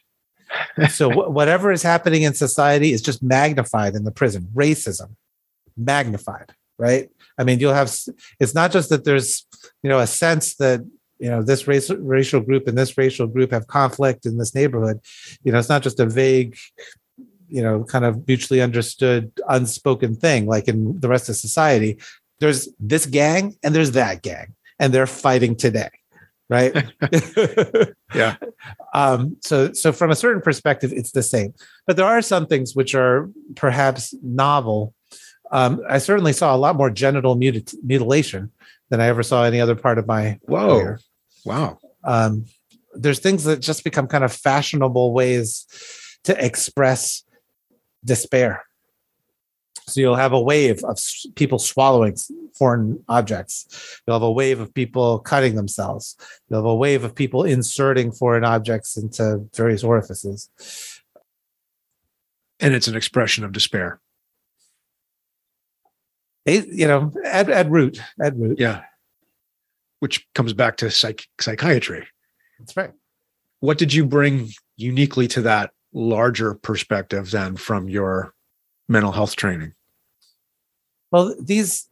[0.90, 4.48] so w- whatever is happening in society is just magnified in the prison.
[4.54, 5.16] Racism,
[5.76, 7.10] magnified, right?
[7.38, 7.94] I mean, you'll have.
[8.40, 9.46] It's not just that there's,
[9.84, 10.82] you know, a sense that
[11.20, 15.00] you know this race, racial group and this racial group have conflict in this neighborhood.
[15.44, 16.58] You know, it's not just a vague
[17.50, 21.98] you know kind of mutually understood unspoken thing like in the rest of society
[22.40, 25.90] there's this gang and there's that gang and they're fighting today
[26.50, 26.74] right?
[28.14, 28.38] Yeah.
[28.94, 31.54] Um so so from a certain perspective it's the same.
[31.86, 34.94] But there are some things which are perhaps novel.
[35.52, 38.52] Um i certainly saw a lot more genital muti- mutilation
[38.90, 40.80] than i ever saw any other part of my whoa.
[40.80, 41.00] career.
[41.44, 41.78] wow.
[42.06, 42.46] Um
[42.94, 45.68] there's things that just become kind of fashionable ways
[46.24, 47.25] to express
[48.06, 48.64] despair.
[49.88, 50.98] So you'll have a wave of
[51.36, 52.16] people swallowing
[52.58, 54.02] foreign objects.
[54.06, 56.16] You'll have a wave of people cutting themselves.
[56.50, 60.50] You'll have a wave of people inserting foreign objects into various orifices.
[62.60, 64.00] And it's an expression of despair.
[66.46, 68.60] It, you know, at, at root, at root.
[68.60, 68.84] Yeah.
[70.00, 72.08] Which comes back to psych- psychiatry.
[72.60, 72.92] That's right.
[73.60, 78.34] What did you bring uniquely to that larger perspective than from your
[78.88, 79.74] mental health training?
[81.12, 81.88] Well, these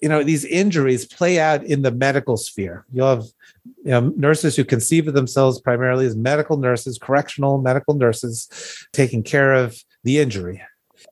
[0.00, 2.84] you know these injuries play out in the medical sphere.
[2.92, 3.24] You'll have
[3.84, 8.48] you know, nurses who conceive of themselves primarily as medical nurses, correctional medical nurses,
[8.92, 10.62] taking care of the injury.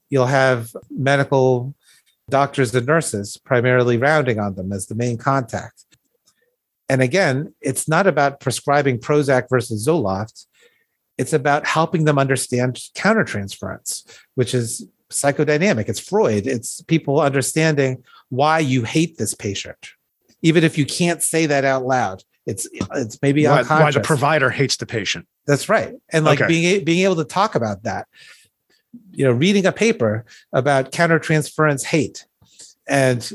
[0.09, 1.75] You'll have medical
[2.31, 5.85] doctors and nurses primarily rounding on them as the main contact.
[6.89, 10.47] And again, it's not about prescribing Prozac versus Zoloft
[11.19, 15.89] it's about helping them understand countertransference, which is psychodynamic.
[15.89, 16.47] It's Freud.
[16.47, 19.91] It's people understanding why you hate this patient,
[20.43, 22.23] even if you can't say that out loud.
[22.47, 25.27] It's it's maybe why, why the provider hates the patient.
[25.47, 26.49] That's right, and like okay.
[26.49, 28.07] being being able to talk about that.
[29.11, 32.25] You know, reading a paper about countertransference hate,
[32.89, 33.29] and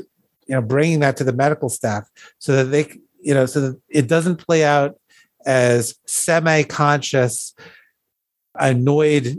[0.46, 2.08] you know, bringing that to the medical staff
[2.38, 4.96] so that they, you know, so that it doesn't play out
[5.46, 7.54] as semi-conscious
[8.58, 9.36] annoyed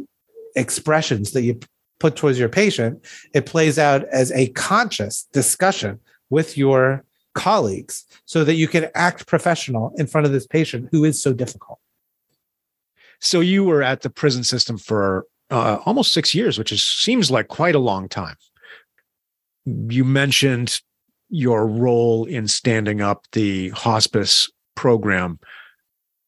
[0.55, 1.59] expressions that you
[1.99, 5.99] put towards your patient it plays out as a conscious discussion
[6.29, 11.03] with your colleagues so that you can act professional in front of this patient who
[11.03, 11.79] is so difficult.
[13.19, 17.29] So you were at the prison system for uh, almost six years which is seems
[17.29, 18.35] like quite a long time.
[19.65, 20.81] You mentioned
[21.29, 25.39] your role in standing up the hospice program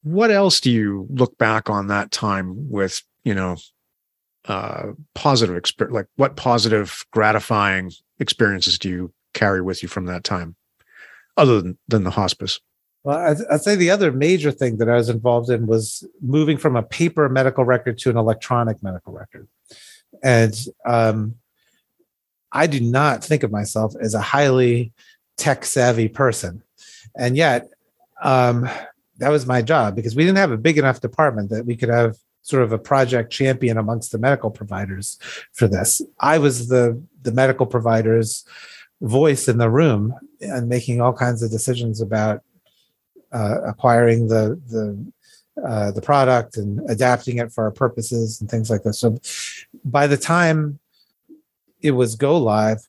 [0.06, 3.58] what else do you look back on that time with you know
[4.46, 10.24] uh positive experience like what positive gratifying experiences do you carry with you from that
[10.24, 10.56] time
[11.38, 12.60] other than, than the hospice
[13.04, 16.58] Well, I'd, I'd, say the other major thing that I was involved in was moving
[16.58, 19.48] from a paper medical record to an electronic medical record.
[20.24, 21.36] And um,
[22.52, 24.94] I do not think of myself as a highly
[25.36, 26.64] tech savvy person.
[27.18, 27.70] And yet,
[28.24, 28.70] um,
[29.18, 31.90] that was my job because we didn't have a big enough department that we could
[31.90, 35.18] have sort of a project champion amongst the medical providers
[35.54, 36.02] for this.
[36.20, 38.46] I was the the medical providers
[39.02, 42.42] voice in the room and making all kinds of decisions about
[43.32, 45.12] uh, acquiring the the
[45.64, 48.94] uh, the product and adapting it for our purposes and things like that.
[48.94, 49.18] So
[49.84, 50.80] by the time
[51.82, 52.88] it was go live,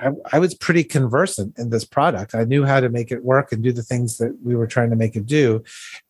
[0.00, 2.34] I, I, was pretty conversant in this product.
[2.34, 4.90] I knew how to make it work and do the things that we were trying
[4.90, 5.62] to make it do.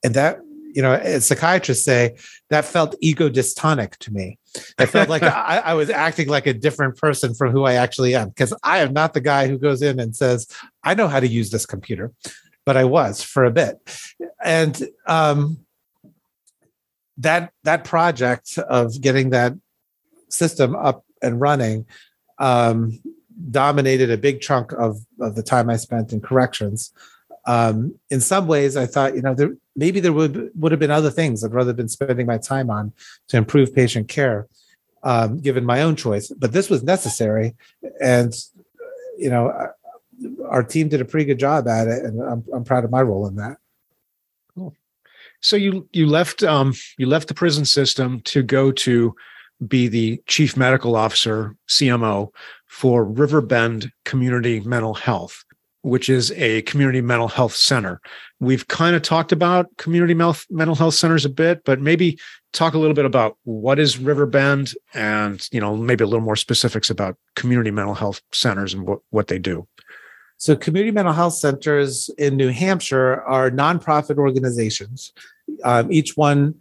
[0.05, 0.41] And that,
[0.73, 2.17] you know, as psychiatrists say,
[2.51, 4.39] that felt ego dystonic to me.
[4.79, 8.15] I felt like I, I, was acting like a different person from who I actually
[8.15, 10.47] am because I am not the guy who goes in and says,
[10.85, 12.13] I know how to use this computer,
[12.65, 13.79] but I was for a bit.
[14.43, 15.59] And um,
[17.19, 19.55] that that project of getting that
[20.29, 21.87] system up and running
[22.39, 22.99] um,
[23.51, 26.93] dominated a big chunk of, of the time I spent in corrections.
[27.47, 30.91] Um, in some ways, I thought, you know, there, maybe there would would have been
[30.91, 32.93] other things I'd rather been spending my time on
[33.29, 34.47] to improve patient care,
[35.03, 36.29] um, given my own choice.
[36.29, 37.55] But this was necessary,
[38.01, 38.35] and
[39.17, 39.71] you know,
[40.49, 43.03] our team did a pretty good job at it, and I'm I'm proud of my
[43.03, 43.57] role in that.
[44.55, 44.75] Cool.
[45.41, 49.15] So you you left um, you left the prison system to go to
[49.67, 52.33] be the chief medical officer CMO
[52.71, 55.45] for Riverbend Community Mental Health,
[55.83, 58.01] which is a community mental health center.
[58.39, 62.17] We've kind of talked about community mental health centers a bit, but maybe
[62.53, 66.37] talk a little bit about what is Riverbend and, you know, maybe a little more
[66.37, 69.67] specifics about community mental health centers and what, what they do.
[70.37, 75.13] So, community mental health centers in New Hampshire are nonprofit organizations,
[75.65, 76.55] um, each one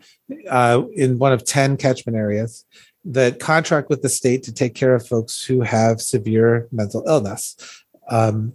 [0.50, 2.66] uh, in one of 10 catchment areas
[3.10, 7.58] that contract with the state to take care of folks who have severe mental illness.
[8.10, 8.54] Um,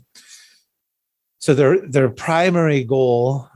[1.38, 3.50] so their their primary goal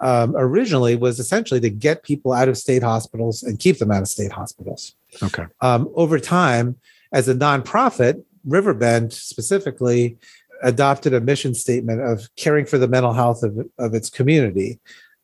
[0.00, 4.02] um, originally was essentially to get people out of state hospitals and keep them out
[4.02, 4.94] of state hospitals.
[5.22, 5.44] Okay.
[5.60, 6.76] Um, over time,
[7.12, 10.16] as a nonprofit, Riverbend specifically
[10.62, 14.78] adopted a mission statement of caring for the mental health of, of its community,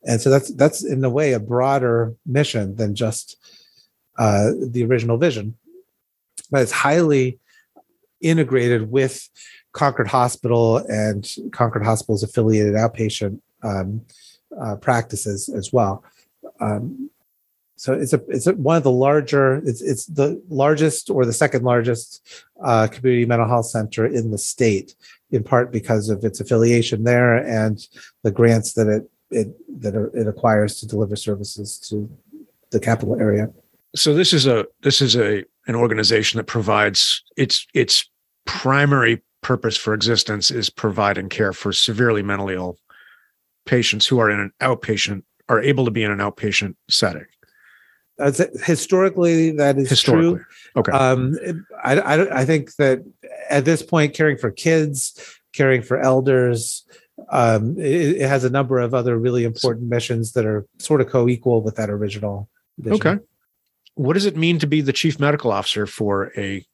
[0.05, 3.37] and so that's that's in a way a broader mission than just
[4.17, 5.55] uh, the original vision,
[6.51, 7.39] but it's highly
[8.21, 9.29] integrated with
[9.73, 14.01] Concord Hospital and Concord Hospital's affiliated outpatient um,
[14.59, 16.03] uh, practices as well.
[16.59, 17.09] Um,
[17.75, 21.33] so it's a it's a, one of the larger it's it's the largest or the
[21.33, 24.95] second largest uh, community mental health center in the state,
[25.29, 27.87] in part because of its affiliation there and
[28.23, 32.09] the grants that it it that it acquires to deliver services to
[32.71, 33.49] the capital area
[33.95, 38.09] so this is a this is a an organization that provides its its
[38.45, 42.77] primary purpose for existence is providing care for severely mentally ill
[43.65, 47.25] patients who are in an outpatient are able to be in an outpatient setting.
[48.65, 50.35] historically, that is historically.
[50.35, 50.45] true.
[50.77, 50.91] Okay.
[50.91, 51.37] Um,
[51.83, 53.03] I, I, I think that
[53.49, 56.85] at this point, caring for kids, caring for elders,
[57.29, 61.07] um, it, it, has a number of other really important missions that are sort of
[61.07, 62.49] co-equal with that original.
[62.77, 63.07] Vision.
[63.07, 63.23] Okay
[63.97, 66.65] what does it mean to be the chief medical officer for a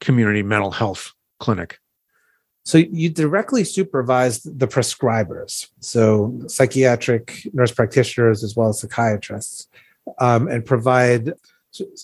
[0.00, 1.78] community mental health clinic?
[2.64, 9.68] So you directly supervise the prescribers, so psychiatric nurse practitioners as well as psychiatrists,
[10.18, 11.34] um, and provide.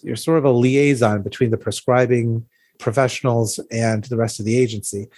[0.02, 2.46] You're sort of a liaison between the prescribing
[2.78, 5.08] professionals and the rest of the agency.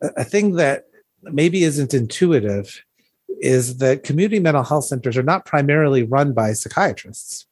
[0.00, 0.84] A thing that
[1.22, 2.84] maybe isn't intuitive
[3.40, 7.46] is that community mental health centers are not primarily run by psychiatrists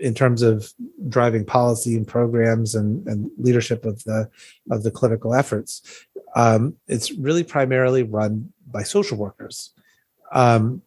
[0.00, 0.72] in terms of
[1.08, 4.28] driving policy and programs and, and leadership of the
[4.70, 6.06] of the clinical efforts.
[6.36, 9.72] Um, it's really primarily run by social workers.
[10.32, 10.82] Um,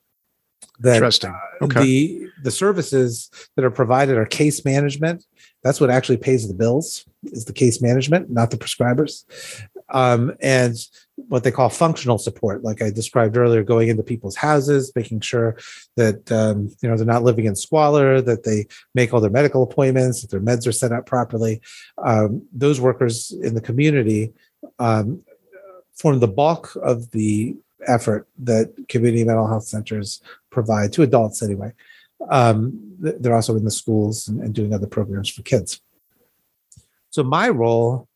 [0.79, 1.35] that Interesting.
[1.61, 5.23] Uh, the the services that are provided are case management.
[5.63, 9.23] That's what actually pays the bills is the case management, not the prescribers.
[9.89, 10.75] Um, and
[11.31, 15.55] what they call functional support, like I described earlier, going into people's houses, making sure
[15.95, 19.63] that um, you know they're not living in squalor, that they make all their medical
[19.63, 21.61] appointments, that their meds are set up properly.
[21.99, 24.33] Um, those workers in the community
[24.77, 25.23] um,
[25.93, 27.55] form the bulk of the
[27.87, 31.71] effort that community mental health centers provide to adults anyway.
[32.29, 35.79] Um, they're also in the schools and, and doing other programs for kids.
[37.09, 38.09] So my role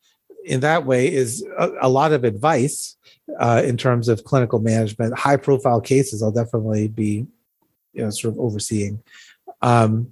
[0.45, 2.95] in that way is a, a lot of advice
[3.39, 5.17] uh, in terms of clinical management.
[5.17, 7.25] High profile cases, I'll definitely be,
[7.93, 9.01] you know, sort of overseeing.
[9.61, 10.11] Um,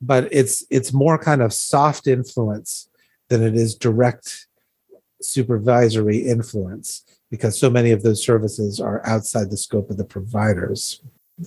[0.00, 2.88] but it's it's more kind of soft influence
[3.28, 4.46] than it is direct
[5.20, 11.00] supervisory influence because so many of those services are outside the scope of the providers,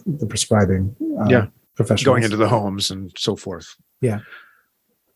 [0.06, 1.48] the prescribing uh, Yeah.
[1.76, 2.06] professionals.
[2.06, 3.76] going into the homes and so forth.
[4.02, 4.20] Yeah.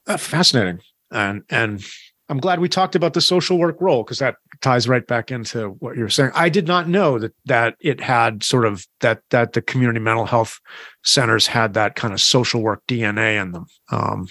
[0.06, 0.82] Uh, fascinating.
[1.12, 1.84] And and
[2.30, 5.70] I'm glad we talked about the social work role because that ties right back into
[5.80, 6.32] what you're saying.
[6.36, 10.26] I did not know that that it had sort of that that the community mental
[10.26, 10.60] health
[11.04, 13.66] centers had that kind of social work DNA in them.
[13.92, 14.28] Um,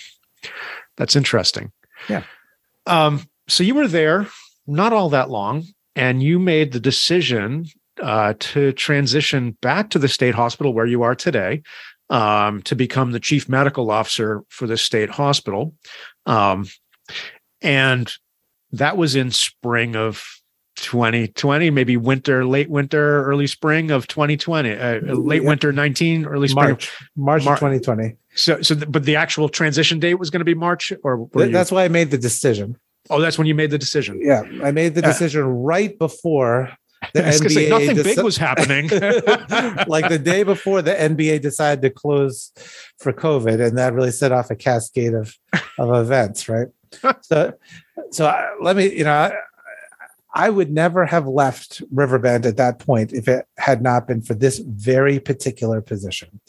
[0.96, 1.72] that's interesting.
[2.09, 2.22] Yeah.
[2.86, 4.28] Um, so you were there
[4.66, 5.64] not all that long,
[5.96, 7.66] and you made the decision
[8.01, 11.62] uh, to transition back to the state hospital where you are today
[12.11, 15.74] um, to become the chief medical officer for the state hospital.
[17.62, 18.12] And
[18.72, 20.24] that was in spring of
[20.76, 25.48] 2020, maybe winter, late winter, early spring of 2020, uh, late Yeah.
[25.48, 26.68] winter 19, early spring.
[26.70, 28.16] March, March Mar- 2020.
[28.34, 31.46] So, so, the, but the actual transition date was going to be March, or Th-
[31.46, 32.76] you- That's why I made the decision.
[33.11, 34.20] oh, that's when you made the decision.
[34.22, 36.70] Yeah, I made the decision right before
[37.14, 37.70] the gonna say, NBA.
[37.70, 38.88] nothing big was happening.
[39.88, 42.52] like the day before the NBA decided to close
[42.98, 45.34] for COVID, and that really set off a cascade of
[45.78, 46.66] of events, right?
[47.22, 47.55] So,
[48.11, 49.32] so I, let me, you know, I,
[50.34, 54.34] I would never have left Riverbend at that point if it had not been for
[54.34, 56.41] this very particular position.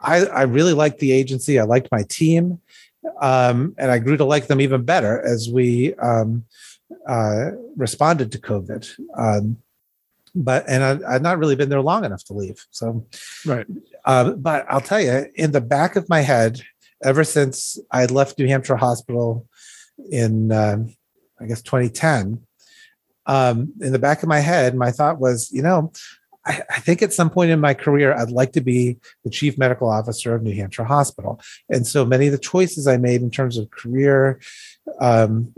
[0.00, 1.58] I, I really liked the agency.
[1.58, 2.60] I liked my team,
[3.20, 6.44] um, and I grew to like them even better as we um,
[7.06, 8.88] uh, responded to COVID.
[9.16, 9.58] Um,
[10.34, 12.64] but and I, I'd not really been there long enough to leave.
[12.70, 13.06] So,
[13.46, 13.66] right.
[14.04, 16.62] uh, but I'll tell you, in the back of my head,
[17.02, 19.46] ever since I left New Hampshire Hospital
[20.10, 20.94] in, um,
[21.40, 22.42] I guess, 2010,
[23.26, 25.92] um, in the back of my head, my thought was, you know,
[26.46, 29.58] I, I think at some point in my career, I'd like to be the chief
[29.58, 31.40] medical officer of New Hampshire Hospital.
[31.68, 34.40] And so many of the choices I made in terms of career,
[34.98, 35.54] um,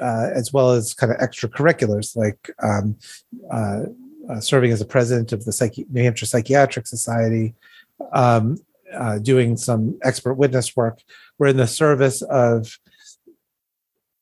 [0.00, 2.96] uh, as well as kind of extracurriculars like um,
[3.50, 3.84] uh,
[4.28, 7.54] uh, serving as the president of the Psychi- New Hampshire Psychiatric Society,
[8.12, 8.58] um,
[8.94, 11.00] uh, doing some expert witness work.
[11.38, 12.78] We're in the service of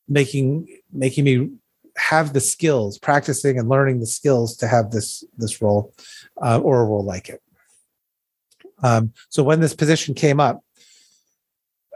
[0.09, 1.49] making making me
[1.97, 5.93] have the skills, practicing and learning the skills to have this this role
[6.41, 7.41] uh, or a role like it.
[8.81, 10.63] Um, so when this position came up,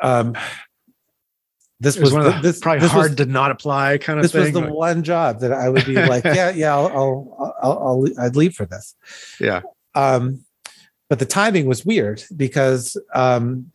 [0.02, 0.36] um,
[1.80, 4.20] this was, was, one of the, this probably this was- hard to not apply kind
[4.20, 6.88] of this was the like- one job that I would be like, yeah, yeah, I'll,
[6.88, 8.96] I'll, I'll, I'll, I'd leave for this.
[9.40, 9.62] yeah.
[9.96, 10.44] Um,
[11.10, 13.72] but the timing was weird because um,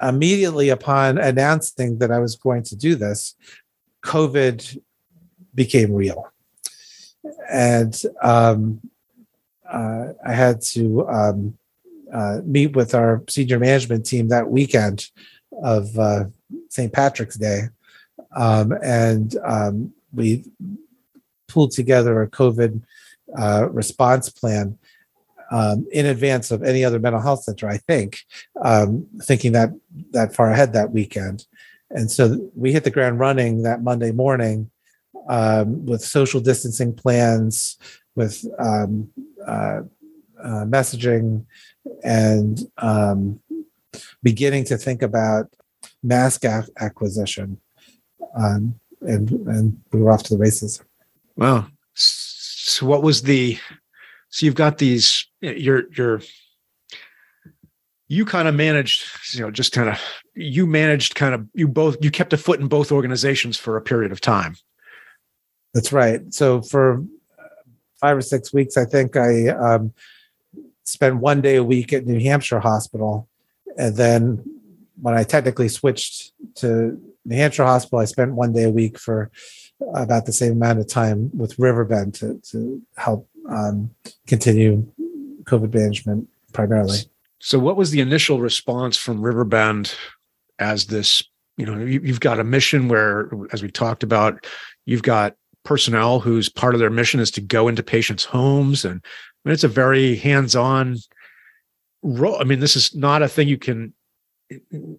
[0.00, 3.34] immediately upon announcing that I was going to do this,
[4.04, 4.78] COVID
[5.54, 6.30] became real,
[7.50, 8.80] and um,
[9.70, 11.58] uh, I had to um,
[12.12, 15.10] uh, meet with our senior management team that weekend
[15.62, 16.24] of uh,
[16.68, 16.92] St.
[16.92, 17.62] Patrick's Day,
[18.36, 20.44] um, and um, we
[21.48, 22.82] pulled together a COVID
[23.36, 24.78] uh, response plan
[25.50, 27.68] um, in advance of any other mental health center.
[27.68, 28.18] I think,
[28.62, 29.70] um, thinking that
[30.12, 31.46] that far ahead that weekend,
[31.90, 34.70] and so we hit the ground running that Monday morning
[35.28, 37.78] um, with social distancing plans,
[38.14, 39.10] with um,
[39.46, 39.80] uh,
[40.42, 41.44] uh, messaging,
[42.04, 43.40] and um,
[44.22, 45.46] beginning to think about
[46.02, 47.60] mask ac- acquisition.
[48.36, 50.82] Um, and and we were off to the races.
[51.36, 51.68] Wow.
[51.94, 53.58] So what was the
[54.28, 56.20] so you've got these you're you're
[58.08, 59.04] you kind of managed,
[59.34, 60.00] you know, just kind of
[60.34, 63.82] you managed kind of you both you kept a foot in both organizations for a
[63.82, 64.56] period of time.
[65.74, 66.20] That's right.
[66.32, 67.04] So for
[68.00, 69.92] five or six weeks, I think I um,
[70.84, 73.28] spent one day a week at New Hampshire Hospital,
[73.76, 74.42] and then
[75.00, 79.30] when I technically switched to New Hampshire Hospital, I spent one day a week for
[79.94, 83.94] about the same amount of time with Riverbend to to help um,
[84.26, 84.86] continue
[85.44, 87.00] COVID management primarily.
[87.40, 89.94] So what was the initial response from Riverbend
[90.58, 91.22] as this,
[91.56, 94.46] you know, you, you've got a mission where as we talked about,
[94.86, 95.34] you've got
[95.64, 99.54] personnel whose part of their mission is to go into patients' homes and I mean,
[99.54, 100.96] it's a very hands-on
[102.02, 102.40] role.
[102.40, 103.94] I mean, this is not a thing you can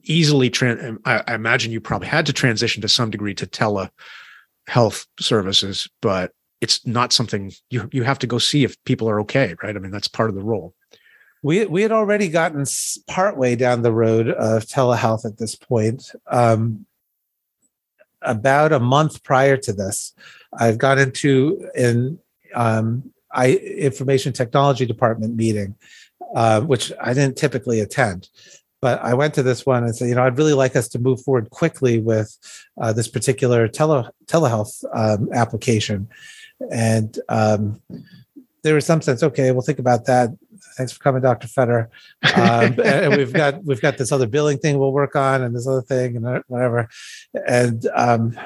[0.03, 0.99] easily trans.
[1.06, 6.32] I, I imagine you probably had to transition to some degree to telehealth services, but
[6.61, 9.76] it's not something you you have to go see if people are okay, right?
[9.76, 10.74] I mean, that's part of the role.
[11.41, 12.66] We we had already gotten
[13.07, 16.11] partway down the road of telehealth at this point.
[16.28, 16.86] Um,
[18.22, 20.14] about a month prior to this,
[20.53, 22.20] I've gone into an
[22.53, 25.76] um, I information technology department meeting,
[26.36, 28.30] uh, which I didn't typically attend.
[28.82, 30.99] But I went to this one and said, you know, I'd really like us to
[30.99, 32.38] move forward quickly with
[32.80, 36.07] uh, this particular tele telehealth um, application.
[36.72, 37.82] And um,
[38.64, 40.30] there was some sense, okay, we'll think about that.
[40.77, 41.48] Thanks for coming, Dr.
[41.48, 41.90] Fetter.
[42.36, 45.68] Um, and we've got we've got this other billing thing we'll work on, and this
[45.68, 46.90] other thing, and whatever.
[47.48, 48.40] And um,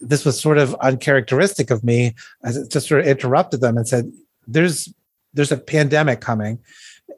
[0.00, 2.14] this was sort of uncharacteristic of me.
[2.44, 4.12] I just sort of interrupted them and said,
[4.46, 4.92] "There's
[5.34, 6.58] there's a pandemic coming,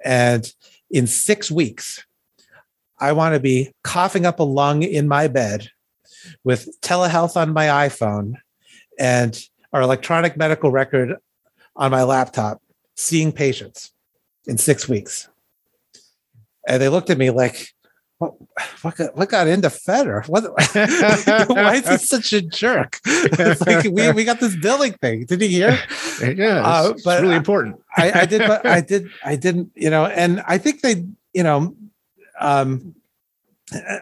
[0.04, 0.50] and
[0.90, 2.04] in six weeks,
[2.98, 5.70] I want to be coughing up a lung in my bed
[6.42, 8.34] with telehealth on my iPhone
[8.98, 9.38] and
[9.72, 11.16] our electronic medical record
[11.76, 12.62] on my laptop,
[12.96, 13.92] seeing patients
[14.46, 15.28] in six weeks."
[16.66, 17.74] And they looked at me like,
[18.18, 18.34] what,
[18.82, 20.24] what, got, what got into Fetter?
[20.28, 23.00] What, why is he such a jerk?
[23.66, 25.26] like we, we got this billing thing.
[25.26, 25.78] Did he hear?
[26.20, 27.80] Yeah, uh, it's, but it's really important.
[27.96, 31.42] I, I, did, but I did, I didn't, you know, and I think they, you
[31.42, 31.76] know,
[32.40, 32.94] um,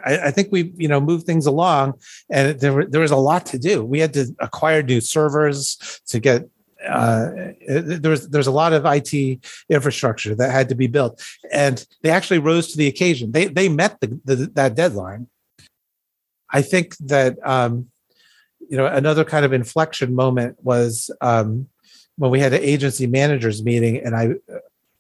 [0.05, 1.95] I, I, think we, you know, moved things along,
[2.31, 3.85] and there were, there was a lot to do.
[3.85, 6.49] We had to acquire new servers to get
[6.89, 11.23] uh, there's there's a lot of IT infrastructure that had to be built,
[11.53, 13.33] and they actually rose to the occasion.
[13.33, 15.29] They they met the, the that deadline.
[16.51, 17.89] I think that um,
[18.69, 21.69] you know another kind of inflection moment was um,
[22.17, 24.35] when we had an agency managers meeting, and I,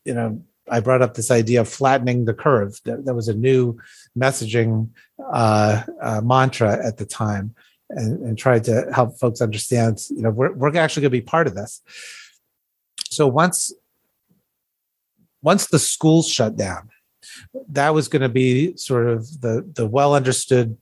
[0.05, 2.81] you know, I brought up this idea of flattening the curve.
[2.85, 3.79] That, that was a new
[4.17, 4.89] messaging
[5.33, 7.55] uh, uh, mantra at the time
[7.93, 11.21] and, and tried to help folks understand, you know, we're, we're actually going to be
[11.21, 11.83] part of this.
[13.11, 13.73] So once
[15.43, 16.89] once the schools shut down,
[17.69, 20.77] that was going to be sort of the the well understood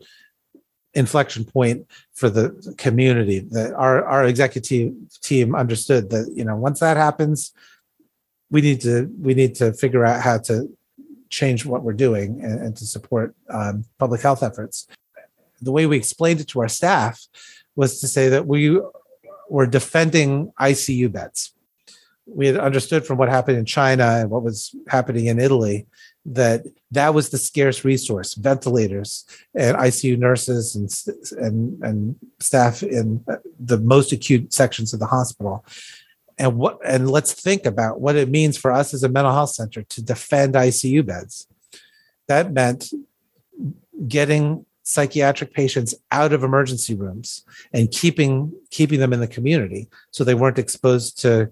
[0.94, 4.92] inflection point for the community that our our executive
[5.22, 7.52] team understood that you know once that happens
[8.50, 10.68] we need to we need to figure out how to
[11.28, 14.88] change what we're doing and, and to support um, public health efforts
[15.60, 17.26] the way we explained it to our staff
[17.76, 18.80] was to say that we
[19.48, 21.52] were defending ICU beds.
[22.26, 25.86] We had understood from what happened in China and what was happening in Italy
[26.26, 29.24] that that was the scarce resource ventilators
[29.54, 35.06] and ICU nurses and, and, and staff in uh, the most acute sections of the
[35.06, 35.64] hospital.
[36.38, 39.50] And what and let's think about what it means for us as a mental health
[39.50, 41.46] center to defend ICU beds.
[42.28, 42.92] That meant
[44.06, 50.24] getting psychiatric patients out of emergency rooms and keeping keeping them in the community so
[50.24, 51.50] they weren't exposed to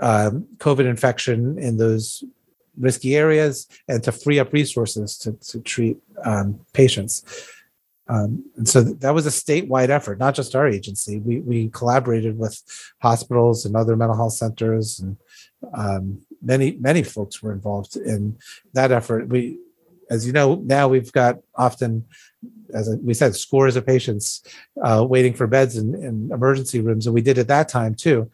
[0.00, 2.24] um, COVID infection in those
[2.78, 7.24] risky areas and to free up resources to, to treat um, patients.
[8.08, 11.18] Um, and so that was a statewide effort, not just our agency.
[11.18, 12.62] We, we collaborated with
[13.02, 15.16] hospitals and other mental health centers, and
[15.74, 18.38] um, many many folks were involved in
[18.72, 19.28] that effort.
[19.28, 19.58] We,
[20.10, 22.04] as you know, now we've got often
[22.74, 24.42] as we said, scores of patients
[24.82, 28.30] uh, waiting for beds in, in, emergency rooms, and we did at that time too.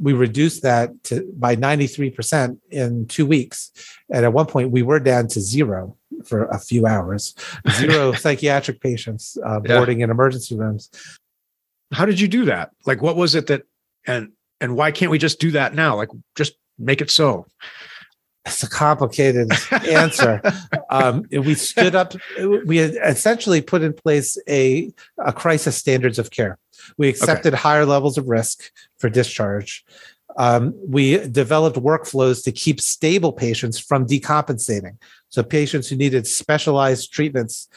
[0.00, 3.70] We reduced that to by 93% in two weeks.
[4.10, 7.34] And at one point, we were down to zero for a few hours,
[7.70, 10.04] zero psychiatric patients uh, boarding yeah.
[10.04, 10.90] in emergency rooms.
[11.92, 12.72] How did you do that?
[12.84, 13.62] Like, what was it that,
[14.06, 15.96] and and why can't we just do that now?
[15.96, 17.46] Like, just make it so.
[18.46, 19.50] It's a complicated
[19.88, 20.40] answer.
[20.88, 22.14] Um, we stood up.
[22.64, 26.58] We had essentially put in place a, a crisis standards of care.
[26.96, 27.60] We accepted okay.
[27.60, 29.84] higher levels of risk for discharge.
[30.38, 34.96] Um, we developed workflows to keep stable patients from decompensating.
[35.28, 37.68] So patients who needed specialized treatments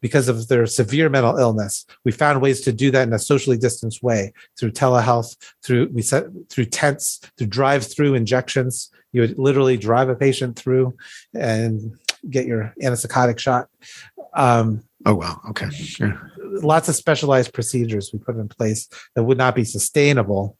[0.00, 1.84] because of their severe mental illness.
[2.04, 6.02] We found ways to do that in a socially distanced way through telehealth, through we
[6.02, 8.90] set through tents, through drive-through injections.
[9.12, 10.96] You would literally drive a patient through
[11.34, 13.68] and get your antipsychotic shot.
[14.34, 16.30] Um, oh wow, okay, sure.
[16.38, 20.56] Lots of specialized procedures we put in place that would not be sustainable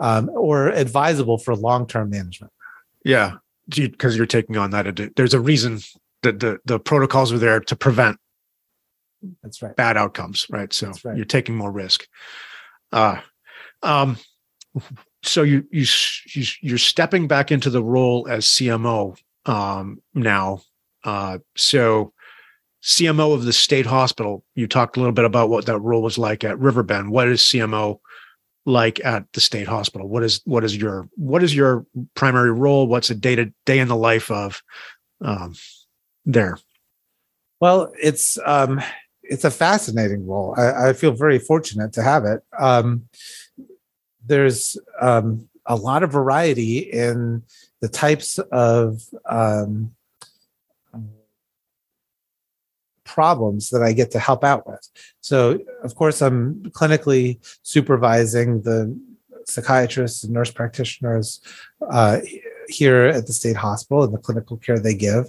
[0.00, 2.52] um, or advisable for long-term management.
[3.04, 3.36] Yeah,
[3.68, 5.12] because you're taking on that.
[5.16, 5.80] There's a reason
[6.22, 8.18] that the the protocols are there to prevent
[9.42, 11.16] that's right bad outcomes right so right.
[11.16, 12.06] you're taking more risk
[12.92, 13.20] uh
[13.82, 14.16] um
[15.22, 15.84] so you you
[16.60, 19.16] you're stepping back into the role as cmo
[19.46, 20.60] um now.
[21.04, 22.12] Uh so
[22.82, 26.18] cmo of the state hospital you talked a little bit about what that role was
[26.18, 27.10] like at riverbend.
[27.10, 28.00] What is cmo
[28.66, 30.08] like at the state hospital?
[30.08, 32.86] What is what is your what is your primary role?
[32.86, 34.62] What's a day to day in the life of
[35.20, 35.54] um
[36.24, 36.58] there?
[37.60, 38.80] Well it's um
[39.30, 40.54] it's a fascinating role.
[40.58, 42.40] I, I, feel very fortunate to have it.
[42.58, 43.08] Um,
[44.26, 47.42] there's um, a lot of variety in
[47.80, 49.92] the types of um,
[53.04, 54.88] problems that I get to help out with.
[55.20, 58.96] So, of course, I'm clinically supervising the
[59.46, 61.40] psychiatrists and nurse practitioners
[61.90, 62.20] uh,
[62.68, 65.24] here at the state hospital and the clinical care they give.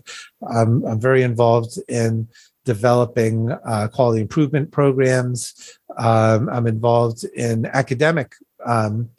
[0.48, 2.28] I'm very involved in
[2.66, 5.80] developing uh, quality improvement programs.
[5.98, 8.36] Um, I'm involved in academic
[8.66, 9.10] um,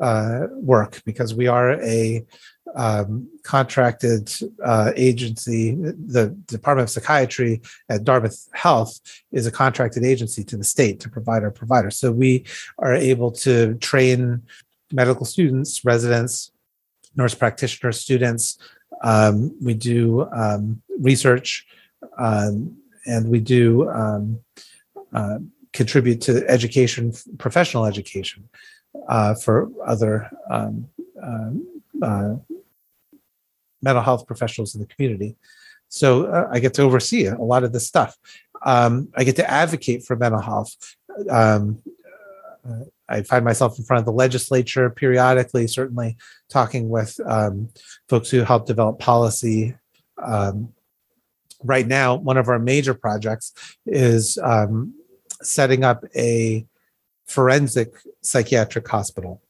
[0.00, 2.24] uh, work because we are a
[2.74, 4.32] um, contracted
[4.64, 5.74] uh, agency.
[5.74, 9.00] The Department of Psychiatry at Dartmouth Health
[9.30, 11.96] is a contracted agency to the state to provide our providers.
[11.96, 12.44] So we
[12.78, 14.42] are able to train
[14.92, 16.52] medical students, residents,
[17.16, 18.58] nurse practitioner students.
[19.02, 21.66] Um, we do um, research
[22.18, 22.76] um,
[23.06, 24.40] and we do um,
[25.12, 25.38] uh,
[25.72, 28.48] contribute to education, professional education
[29.08, 30.88] uh, for other um,
[31.22, 31.50] uh,
[32.02, 32.36] uh,
[33.80, 35.36] mental health professionals in the community.
[35.88, 38.16] So uh, I get to oversee a lot of this stuff.
[38.64, 40.76] Um, I get to advocate for mental health.
[41.28, 41.82] Um,
[42.66, 46.16] uh, I find myself in front of the legislature periodically, certainly
[46.48, 47.68] talking with um,
[48.08, 49.74] folks who help develop policy.
[50.22, 50.72] Um,
[51.62, 53.52] right now, one of our major projects
[53.84, 54.94] is um,
[55.42, 56.66] setting up a
[57.26, 59.40] forensic psychiatric hospital.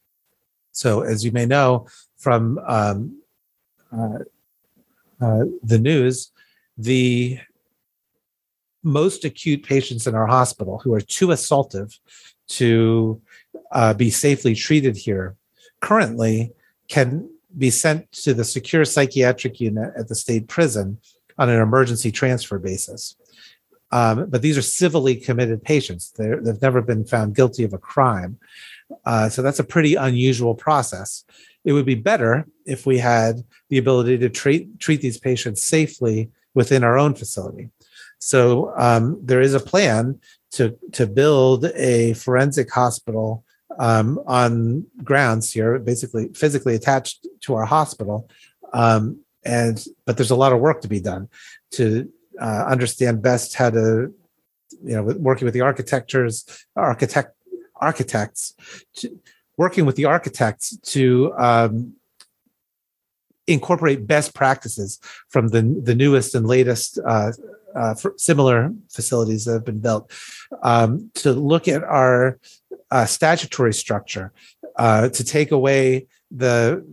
[0.73, 1.87] So, as you may know
[2.17, 3.19] from um,
[3.93, 4.19] uh,
[5.21, 6.31] uh, the news,
[6.79, 7.39] the
[8.83, 11.99] most acute patients in our hospital who are too assaultive
[12.49, 13.21] to
[13.71, 15.37] uh, be safely treated here
[15.81, 16.53] currently
[16.89, 20.99] can be sent to the secure psychiatric unit at the state prison
[21.39, 23.17] on an emergency transfer basis.
[23.93, 26.13] Um, but these are civilly committed patients.
[26.13, 28.39] they have never been found guilty of a crime.
[29.05, 31.25] Uh, so that's a pretty unusual process.
[31.65, 36.31] It would be better if we had the ability to treat treat these patients safely
[36.55, 37.71] within our own facility.
[38.19, 40.21] So um, there is a plan
[40.53, 43.45] to to build a forensic hospital
[43.79, 48.29] um, on grounds here, basically physically attached to our hospital.
[48.73, 51.29] Um, and but there's a lot of work to be done
[51.73, 52.11] to
[52.41, 54.13] uh, understand best how to,
[54.85, 56.45] you know, working with the architectures,
[56.77, 57.35] architect
[57.77, 58.55] architects,
[58.95, 59.19] to,
[59.57, 61.95] working with the architects to um,
[63.47, 64.99] incorporate best practices
[65.29, 67.33] from the the newest and latest uh,
[67.75, 70.11] uh, similar facilities that have been built
[70.63, 72.39] um, to look at our
[72.91, 74.33] uh, statutory structure
[74.77, 76.85] uh, to take away the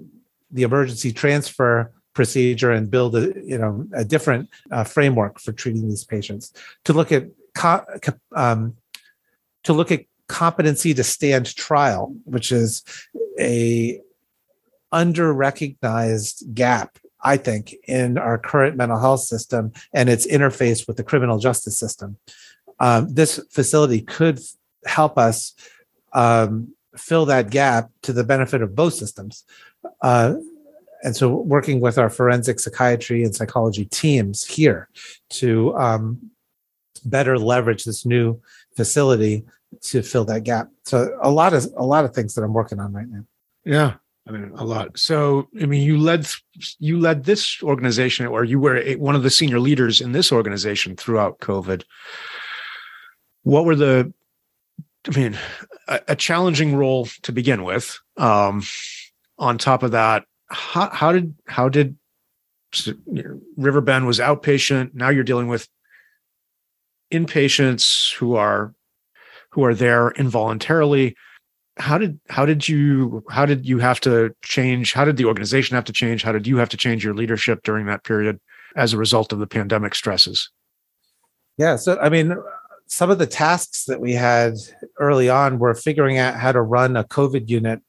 [0.52, 5.88] the emergency transfer procedure and build a you know a different uh, framework for treating
[5.88, 6.52] these patients
[6.84, 7.24] to look at
[7.56, 7.86] co-
[8.36, 8.76] um,
[9.64, 12.84] to look at competency to stand trial which is
[13.40, 14.02] a
[14.92, 20.96] under recognized gap I think, in our current mental health system and its interface with
[20.96, 22.16] the criminal justice system.
[22.80, 24.40] Um, this facility could
[24.86, 25.54] help us
[26.14, 29.44] um, fill that gap to the benefit of both systems.
[30.02, 30.36] Uh,
[31.04, 34.90] and so, working with our forensic psychiatry and psychology teams here
[35.32, 36.32] to um,
[37.06, 38.40] better leverage this new
[38.76, 39.46] facility
[39.82, 40.70] to fill that gap.
[40.86, 43.24] So, a lot of a lot of things that I'm working on right now.
[43.64, 43.94] Yeah,
[44.28, 44.98] I mean, a lot.
[44.98, 46.28] So, I mean, you led
[46.80, 50.96] you led this organization, or you were one of the senior leaders in this organization
[50.96, 51.84] throughout COVID.
[53.44, 54.14] What were the
[55.08, 55.38] I mean,
[55.88, 58.00] a, a challenging role to begin with.
[58.18, 58.64] Um,
[59.38, 61.98] on top of that, how, how did how did
[63.58, 64.94] Riverbend was outpatient?
[64.94, 65.68] Now you're dealing with
[67.12, 68.74] inpatients who are
[69.52, 71.16] who are there involuntarily.
[71.78, 74.94] How did how did you how did you have to change?
[74.94, 76.24] How did the organization have to change?
[76.24, 78.40] How did you have to change your leadership during that period
[78.76, 80.50] as a result of the pandemic stresses?
[81.58, 82.36] Yeah, so I mean,
[82.88, 84.56] some of the tasks that we had
[85.00, 87.82] early on were figuring out how to run a COVID unit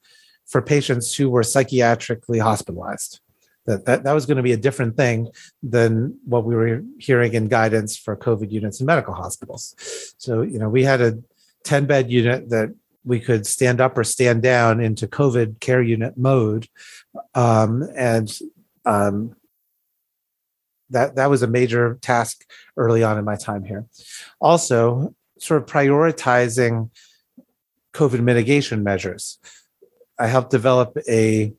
[0.51, 3.19] for patients who were psychiatrically hospitalized.
[3.65, 5.29] That, that, that was going to be a different thing
[5.61, 9.75] than what we were hearing in guidance for COVID units in medical hospitals.
[10.17, 11.19] So, you know, we had a
[11.63, 12.73] 10 bed unit that
[13.05, 16.67] we could stand up or stand down into COVID care unit mode.
[17.35, 18.31] Um, and
[18.85, 19.35] um,
[20.89, 22.43] that that was a major task
[22.77, 23.85] early on in my time here.
[24.39, 26.89] Also, sort of prioritizing
[27.93, 29.39] COVID mitigation measures.
[30.21, 31.53] I helped develop a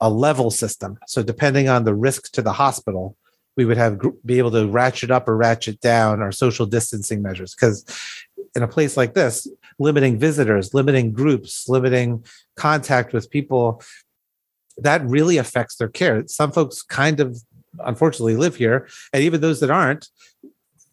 [0.00, 0.98] a level system.
[1.06, 3.16] So depending on the risk to the hospital,
[3.56, 7.54] we would have be able to ratchet up or ratchet down our social distancing measures.
[7.54, 7.84] Because
[8.56, 9.46] in a place like this
[9.78, 12.22] limiting visitors limiting groups limiting
[12.56, 13.80] contact with people
[14.76, 16.26] that really affects their care.
[16.26, 17.38] Some folks kind of
[17.78, 20.08] unfortunately live here and even those that aren't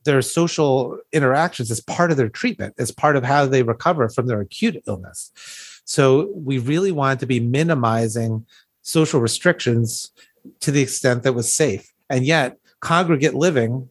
[0.06, 2.74] their social interactions is part of their treatment.
[2.78, 5.32] As part of how they recover from their acute illness
[5.90, 8.46] so we really wanted to be minimizing
[8.84, 10.12] social restrictions
[10.60, 11.92] to the extent that was safe.
[12.12, 13.90] And yet congregate living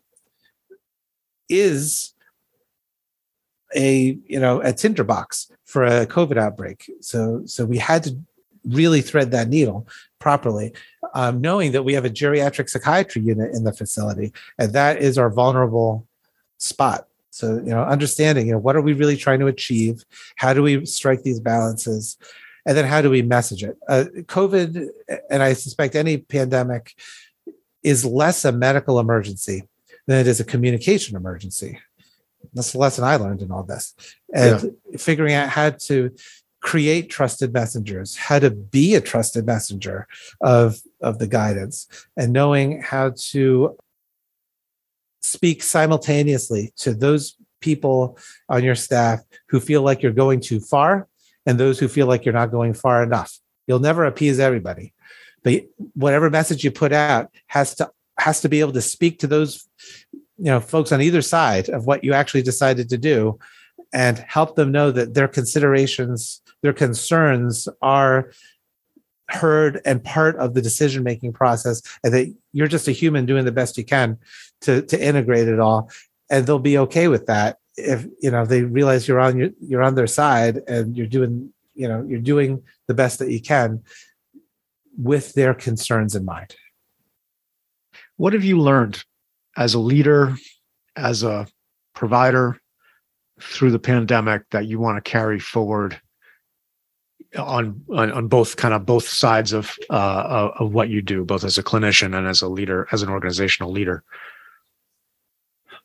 [1.49, 2.15] is
[3.75, 6.89] a you know a tinderbox for a covid outbreak.
[7.01, 8.17] So so we had to
[8.65, 9.89] really thread that needle
[10.21, 10.73] properly
[11.15, 15.17] um, knowing that we have a geriatric psychiatry unit in the facility and that is
[15.17, 16.07] our vulnerable
[16.59, 17.09] spot
[17.39, 20.05] so you know understanding you know what are we really trying to achieve
[20.37, 22.17] how do we strike these balances
[22.67, 24.89] and then how do we message it uh, covid
[25.31, 26.95] and i suspect any pandemic
[27.83, 29.63] is less a medical emergency
[30.07, 31.79] than it is a communication emergency.
[32.55, 33.95] That's the lesson I learned in all this.
[34.35, 34.99] And yeah.
[34.99, 36.11] figuring out how to
[36.61, 40.09] create trusted messengers, how to be a trusted messenger
[40.41, 41.87] of, of the guidance,
[42.17, 43.77] and knowing how to
[45.31, 48.19] speak simultaneously to those people
[48.49, 51.09] on your staff who feel like you're going too far
[51.47, 53.39] and those who feel like you're not going far enough.
[53.67, 54.93] You'll never appease everybody
[55.43, 55.65] but
[55.95, 59.69] whatever message you put out has to has to be able to speak to those
[60.13, 63.39] you know folks on either side of what you actually decided to do
[63.93, 68.31] and help them know that their considerations their concerns are
[69.31, 73.45] heard and part of the decision making process and that you're just a human doing
[73.45, 74.17] the best you can
[74.61, 75.91] to to integrate it all
[76.31, 79.83] and they'll be okay with that if you know they realize you're on your, you're
[79.83, 83.83] on their side and you're doing you know you're doing the best that you can
[84.99, 86.57] with their concerns in mind.
[88.17, 89.05] What have you learned
[89.57, 90.35] as a leader,
[90.97, 91.47] as a
[91.95, 92.61] provider
[93.41, 96.01] through the pandemic that you want to carry forward
[97.37, 101.45] on, on, on both kind of both sides of uh, of what you do, both
[101.45, 104.03] as a clinician and as a leader, as an organizational leader?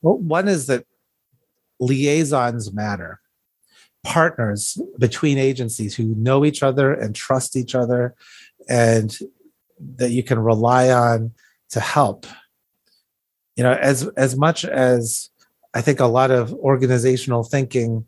[0.02, 0.86] Well, one is that
[1.80, 3.20] liaisons matter
[4.04, 8.14] partners between agencies who know each other and trust each other
[8.68, 9.18] and
[9.80, 11.32] that you can rely on
[11.70, 12.26] to help
[13.56, 15.30] you know as as much as
[15.74, 18.06] i think a lot of organizational thinking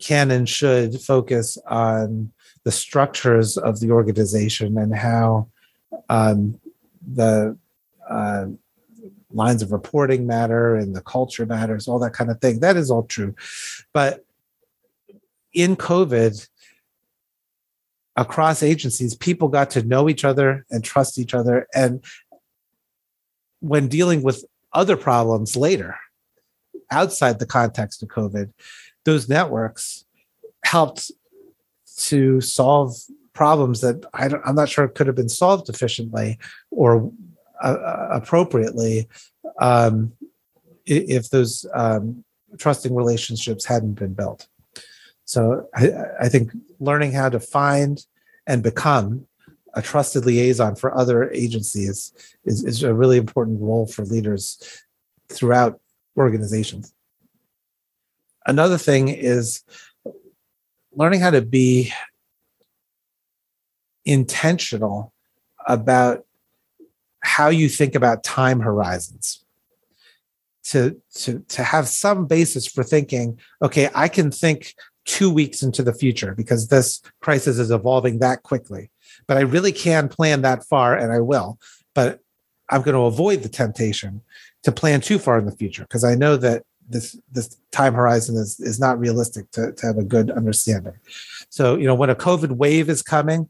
[0.00, 2.32] can and should focus on
[2.64, 5.48] the structures of the organization and how
[6.08, 6.58] um,
[7.14, 7.56] the
[8.08, 8.46] uh,
[9.30, 12.90] lines of reporting matter and the culture matters all that kind of thing that is
[12.90, 13.34] all true
[13.92, 14.24] but
[15.52, 16.48] in covid
[18.18, 21.68] across agencies, people got to know each other and trust each other.
[21.72, 22.04] And
[23.60, 25.96] when dealing with other problems later,
[26.90, 28.52] outside the context of COVID,
[29.04, 30.04] those networks
[30.64, 31.12] helped
[31.98, 32.96] to solve
[33.32, 36.38] problems that I am not sure could have been solved efficiently
[36.70, 37.12] or
[37.62, 39.08] uh, uh, appropriately
[39.60, 40.12] um,
[40.86, 42.24] if those um,
[42.56, 44.48] trusting relationships hadn't been built.
[45.24, 48.04] So I, I think learning how to find
[48.46, 49.26] and become
[49.74, 52.12] a trusted liaison for other agencies
[52.44, 54.82] is, is a really important role for leaders
[55.28, 55.80] throughout
[56.16, 56.94] organizations.
[58.46, 59.62] Another thing is
[60.92, 61.92] learning how to be
[64.04, 65.12] intentional
[65.66, 66.24] about
[67.20, 69.44] how you think about time horizons
[70.64, 74.74] to to to have some basis for thinking okay i can think
[75.08, 78.90] two weeks into the future because this crisis is evolving that quickly.
[79.26, 81.58] But I really can plan that far, and I will.
[81.94, 82.20] But
[82.68, 84.20] I'm going to avoid the temptation
[84.64, 88.36] to plan too far in the future because I know that this this time horizon
[88.36, 90.94] is is not realistic to, to have a good understanding.
[91.50, 93.48] So you know when a COVID wave is coming,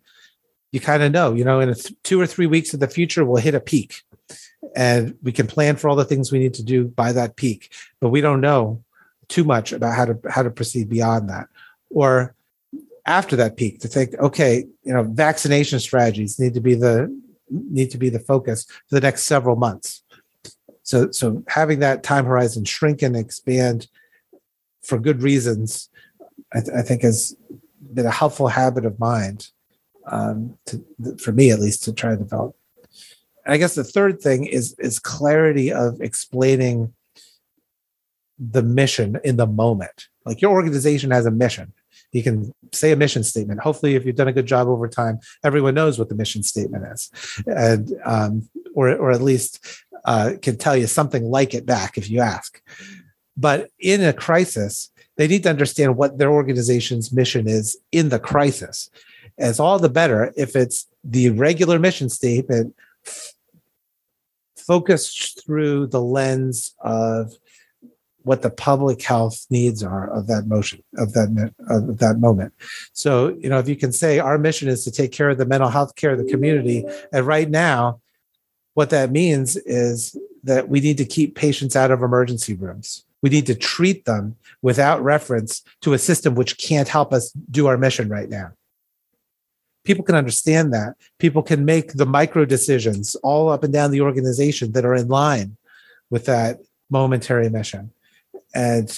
[0.72, 3.24] you kind of know you know in th- two or three weeks in the future
[3.24, 4.02] we'll hit a peak,
[4.76, 7.72] and we can plan for all the things we need to do by that peak.
[8.00, 8.82] But we don't know
[9.28, 11.48] too much about how to how to proceed beyond that
[11.90, 12.34] or
[13.06, 17.14] after that peak to think okay you know vaccination strategies need to be the
[17.50, 20.02] need to be the focus for the next several months
[20.88, 23.88] so so having that time horizon shrink and expand
[24.82, 25.90] for good reasons
[26.54, 27.36] i, th- I think has
[27.92, 29.50] been a helpful habit of mind
[30.06, 30.82] um, to,
[31.18, 32.56] for me at least to try to develop
[33.44, 36.94] and i guess the third thing is is clarity of explaining
[38.38, 40.08] the mission in the moment.
[40.24, 41.72] Like your organization has a mission.
[42.12, 43.60] You can say a mission statement.
[43.60, 46.84] Hopefully, if you've done a good job over time, everyone knows what the mission statement
[46.86, 47.10] is,
[47.46, 52.10] and um, or or at least uh, can tell you something like it back if
[52.10, 52.60] you ask.
[53.36, 58.18] But in a crisis, they need to understand what their organization's mission is in the
[58.18, 58.90] crisis.
[59.36, 62.74] It's all the better if it's the regular mission statement
[64.56, 67.32] focused through the lens of
[68.22, 72.52] what the public health needs are of that motion of that of that moment
[72.92, 75.46] so you know if you can say our mission is to take care of the
[75.46, 77.98] mental health care of the community and right now
[78.78, 83.04] what that means is that we need to keep patients out of emergency rooms.
[83.22, 87.66] We need to treat them without reference to a system which can't help us do
[87.66, 88.52] our mission right now.
[89.82, 90.94] People can understand that.
[91.18, 95.08] People can make the micro decisions all up and down the organization that are in
[95.08, 95.56] line
[96.08, 97.90] with that momentary mission.
[98.54, 98.96] And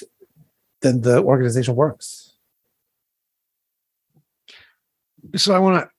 [0.83, 2.35] then the organization works.
[5.37, 5.91] So I want to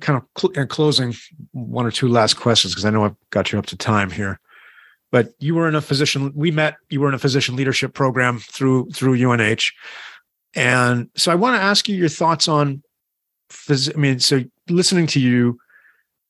[0.00, 1.14] kind of cl- in closing
[1.52, 4.40] one or two last questions because I know I've got you up to time here.
[5.12, 6.32] But you were in a physician.
[6.34, 6.76] We met.
[6.90, 9.72] You were in a physician leadership program through through UNH,
[10.54, 12.82] and so I want to ask you your thoughts on.
[13.50, 15.58] Phys- I mean, so listening to you,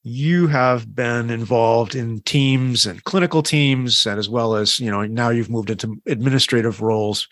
[0.09, 5.05] you have been involved in teams and clinical teams and as well as you know
[5.05, 7.27] now you've moved into administrative roles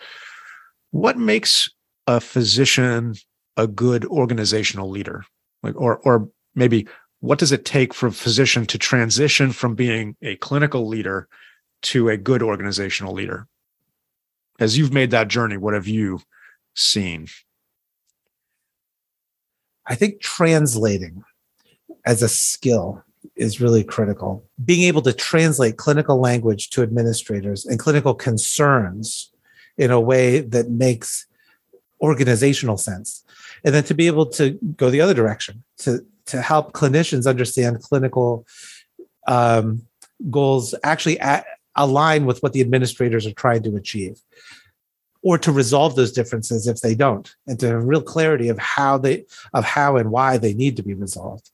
[0.91, 1.71] what makes
[2.09, 3.15] a physician
[3.57, 5.25] a good organizational leader
[5.65, 6.87] like or or maybe
[7.21, 11.27] what does it take for a physician to transition from being a clinical leader
[11.83, 13.47] to a good organizational leader
[14.61, 16.21] as you've made that journey what have you
[16.75, 17.27] seen
[19.87, 21.25] i think translating
[22.07, 23.03] as a skill
[23.37, 24.45] is really critical.
[24.65, 29.33] Being able to translate clinical language to administrators and clinical concerns
[29.77, 31.27] in a way that makes
[32.01, 33.25] organizational sense.
[33.65, 37.83] And then to be able to go the other direction, to, to help clinicians understand
[37.83, 38.47] clinical
[39.27, 39.87] um,
[40.31, 41.47] goals actually at,
[41.77, 44.21] align with what the administrators are trying to achieve
[45.23, 48.99] or to resolve those differences if they don't and to have real clarity of how
[48.99, 49.25] they
[49.55, 51.51] of how and why they need to be resolved.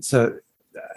[0.00, 0.38] So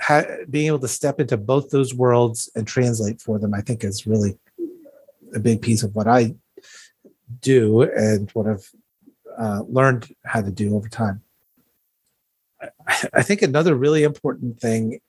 [0.02, 3.84] ha- being able to step into both those worlds and translate for them, I think
[3.84, 4.38] is really
[5.34, 6.36] a big piece of what I
[7.42, 8.70] do and what I've
[9.38, 11.22] uh, learned how to do over time.
[12.62, 12.70] I,
[13.14, 15.00] I think another really important thing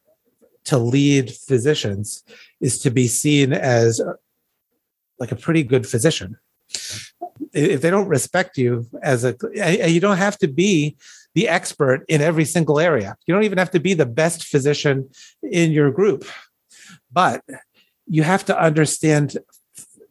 [0.64, 2.22] to lead physicians
[2.60, 4.00] is to be seen as
[5.18, 6.36] like a pretty good physician.
[7.52, 9.34] If they don't respect you as a,
[9.88, 10.96] you don't have to be
[11.34, 13.16] the expert in every single area.
[13.26, 15.08] You don't even have to be the best physician
[15.42, 16.24] in your group,
[17.10, 17.42] but
[18.06, 19.38] you have to understand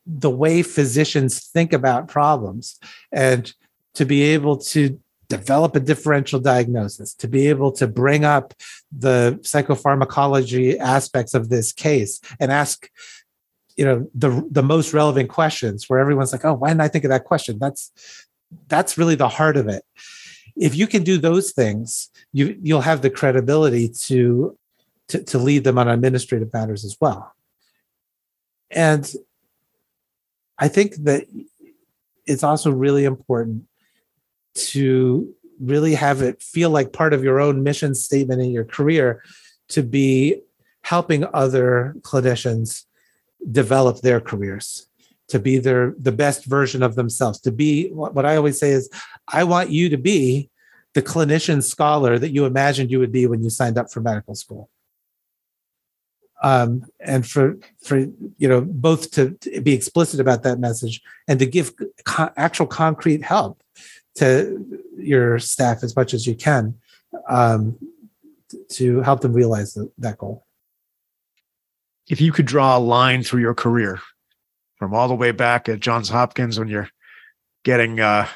[0.05, 2.79] the way physicians think about problems
[3.11, 3.53] and
[3.97, 4.99] to be able to
[5.29, 8.53] develop a differential diagnosis, to be able to bring up
[8.91, 12.89] the psychopharmacology aspects of this case and ask
[13.75, 17.03] you know the the most relevant questions where everyone's like oh why didn't i think
[17.03, 17.91] of that question that's
[18.67, 19.83] that's really the heart of it
[20.57, 24.57] if you can do those things, you you'll have the credibility to
[25.09, 27.33] to, to lead them on administrative matters as well.
[28.69, 29.09] And
[30.57, 31.25] I think that
[32.25, 33.65] it's also really important
[34.57, 39.23] to really have it feel like part of your own mission statement in your career
[39.69, 40.41] to be
[40.81, 42.85] helping other clinicians
[43.51, 44.87] develop their careers
[45.27, 48.89] to be their the best version of themselves to be what i always say is
[49.27, 50.49] i want you to be
[50.97, 54.33] the clinician scholar that you imagined you would be when you signed up for medical
[54.33, 54.67] school.
[56.41, 61.37] Um, and for for you know both to, to, be explicit about that message and
[61.37, 61.73] to give
[62.03, 63.61] co- actual concrete help
[64.17, 66.75] to your staff as much as you can
[67.29, 67.77] um,
[68.69, 70.45] to help them realize the, that goal.
[72.09, 73.99] If you could draw a line through your career
[74.77, 76.89] from all the way back at Johns Hopkins when you're
[77.63, 78.27] getting uh,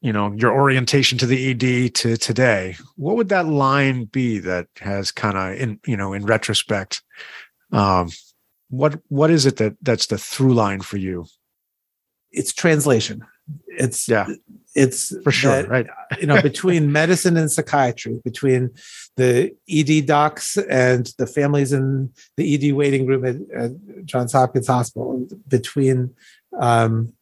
[0.00, 4.66] you know your orientation to the ed to today what would that line be that
[4.78, 7.02] has kind of in you know in retrospect
[7.72, 8.08] um
[8.70, 11.26] what what is it that that's the through line for you?
[12.30, 13.26] It's translation
[13.66, 14.26] it's yeah.
[14.74, 15.86] it's for sure that, right.
[16.20, 18.70] you know between medicine and psychiatry between
[19.16, 23.72] the ed docs and the families in the ed waiting room at, at
[24.04, 26.14] johns hopkins hospital between
[26.58, 27.12] um,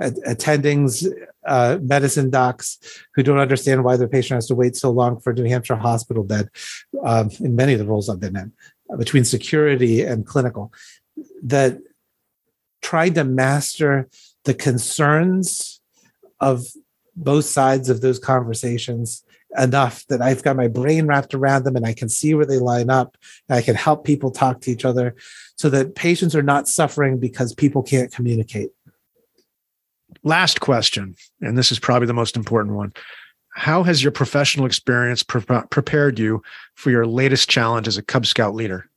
[0.00, 1.06] attendings
[1.46, 2.78] uh, medicine docs
[3.14, 5.76] who don't understand why their patient has to wait so long for a New Hampshire
[5.76, 6.50] hospital bed
[7.02, 8.52] um, in many of the roles I've been in,
[8.92, 10.72] uh, between security and clinical,
[11.42, 11.78] that
[12.82, 14.08] trying to master
[14.44, 15.77] the concerns
[16.40, 16.64] of
[17.16, 19.24] both sides of those conversations
[19.56, 22.58] enough that I've got my brain wrapped around them and I can see where they
[22.58, 23.16] line up.
[23.48, 25.14] I can help people talk to each other
[25.56, 28.70] so that patients are not suffering because people can't communicate.
[30.22, 32.92] Last question, and this is probably the most important one.
[33.54, 36.42] How has your professional experience pre- prepared you
[36.74, 38.88] for your latest challenge as a Cub Scout leader?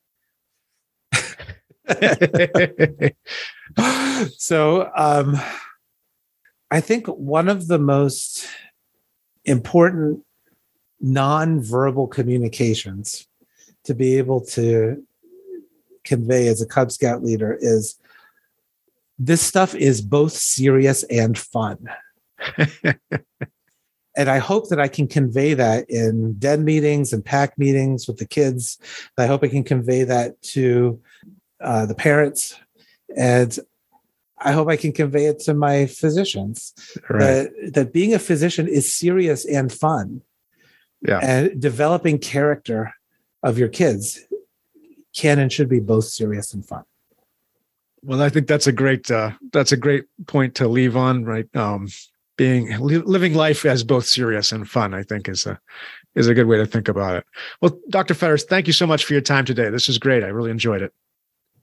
[4.37, 5.39] so, um,
[6.71, 8.47] I think one of the most
[9.43, 10.23] important
[11.01, 13.27] non-verbal communications
[13.83, 15.03] to be able to
[16.05, 17.99] convey as a Cub Scout leader is
[19.19, 21.77] this stuff is both serious and fun.
[24.15, 28.17] and I hope that I can convey that in den meetings and pack meetings with
[28.17, 28.79] the kids.
[29.17, 31.01] I hope I can convey that to
[31.59, 32.57] uh, the parents.
[33.15, 33.59] And
[34.43, 36.73] I hope I can convey it to my physicians
[37.09, 37.19] right.
[37.19, 40.21] that, that being a physician is serious and fun.
[41.07, 41.19] Yeah.
[41.19, 42.93] And developing character
[43.43, 44.19] of your kids
[45.15, 46.83] can and should be both serious and fun.
[48.03, 51.23] Well, I think that's a great uh, that's a great point to leave on.
[51.23, 51.87] Right, um,
[52.35, 55.59] being li- living life as both serious and fun, I think is a
[56.15, 57.25] is a good way to think about it.
[57.61, 58.15] Well, Dr.
[58.15, 59.69] Fetters, thank you so much for your time today.
[59.69, 60.23] This is great.
[60.23, 60.93] I really enjoyed it.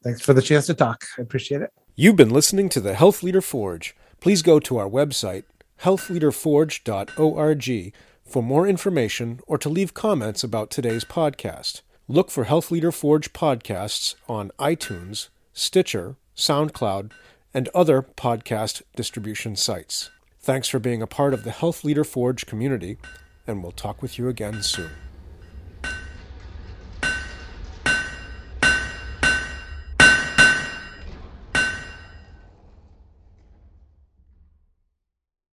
[0.04, 1.04] Thanks for the chance to talk.
[1.18, 1.72] I appreciate it.
[2.00, 3.96] You've been listening to the Health Leader Forge.
[4.20, 5.42] Please go to our website,
[5.82, 7.92] healthleaderforge.org,
[8.24, 11.80] for more information or to leave comments about today's podcast.
[12.06, 17.10] Look for Health Leader Forge podcasts on iTunes, Stitcher, SoundCloud,
[17.52, 20.10] and other podcast distribution sites.
[20.38, 22.98] Thanks for being a part of the Health Leader Forge community,
[23.44, 24.92] and we'll talk with you again soon.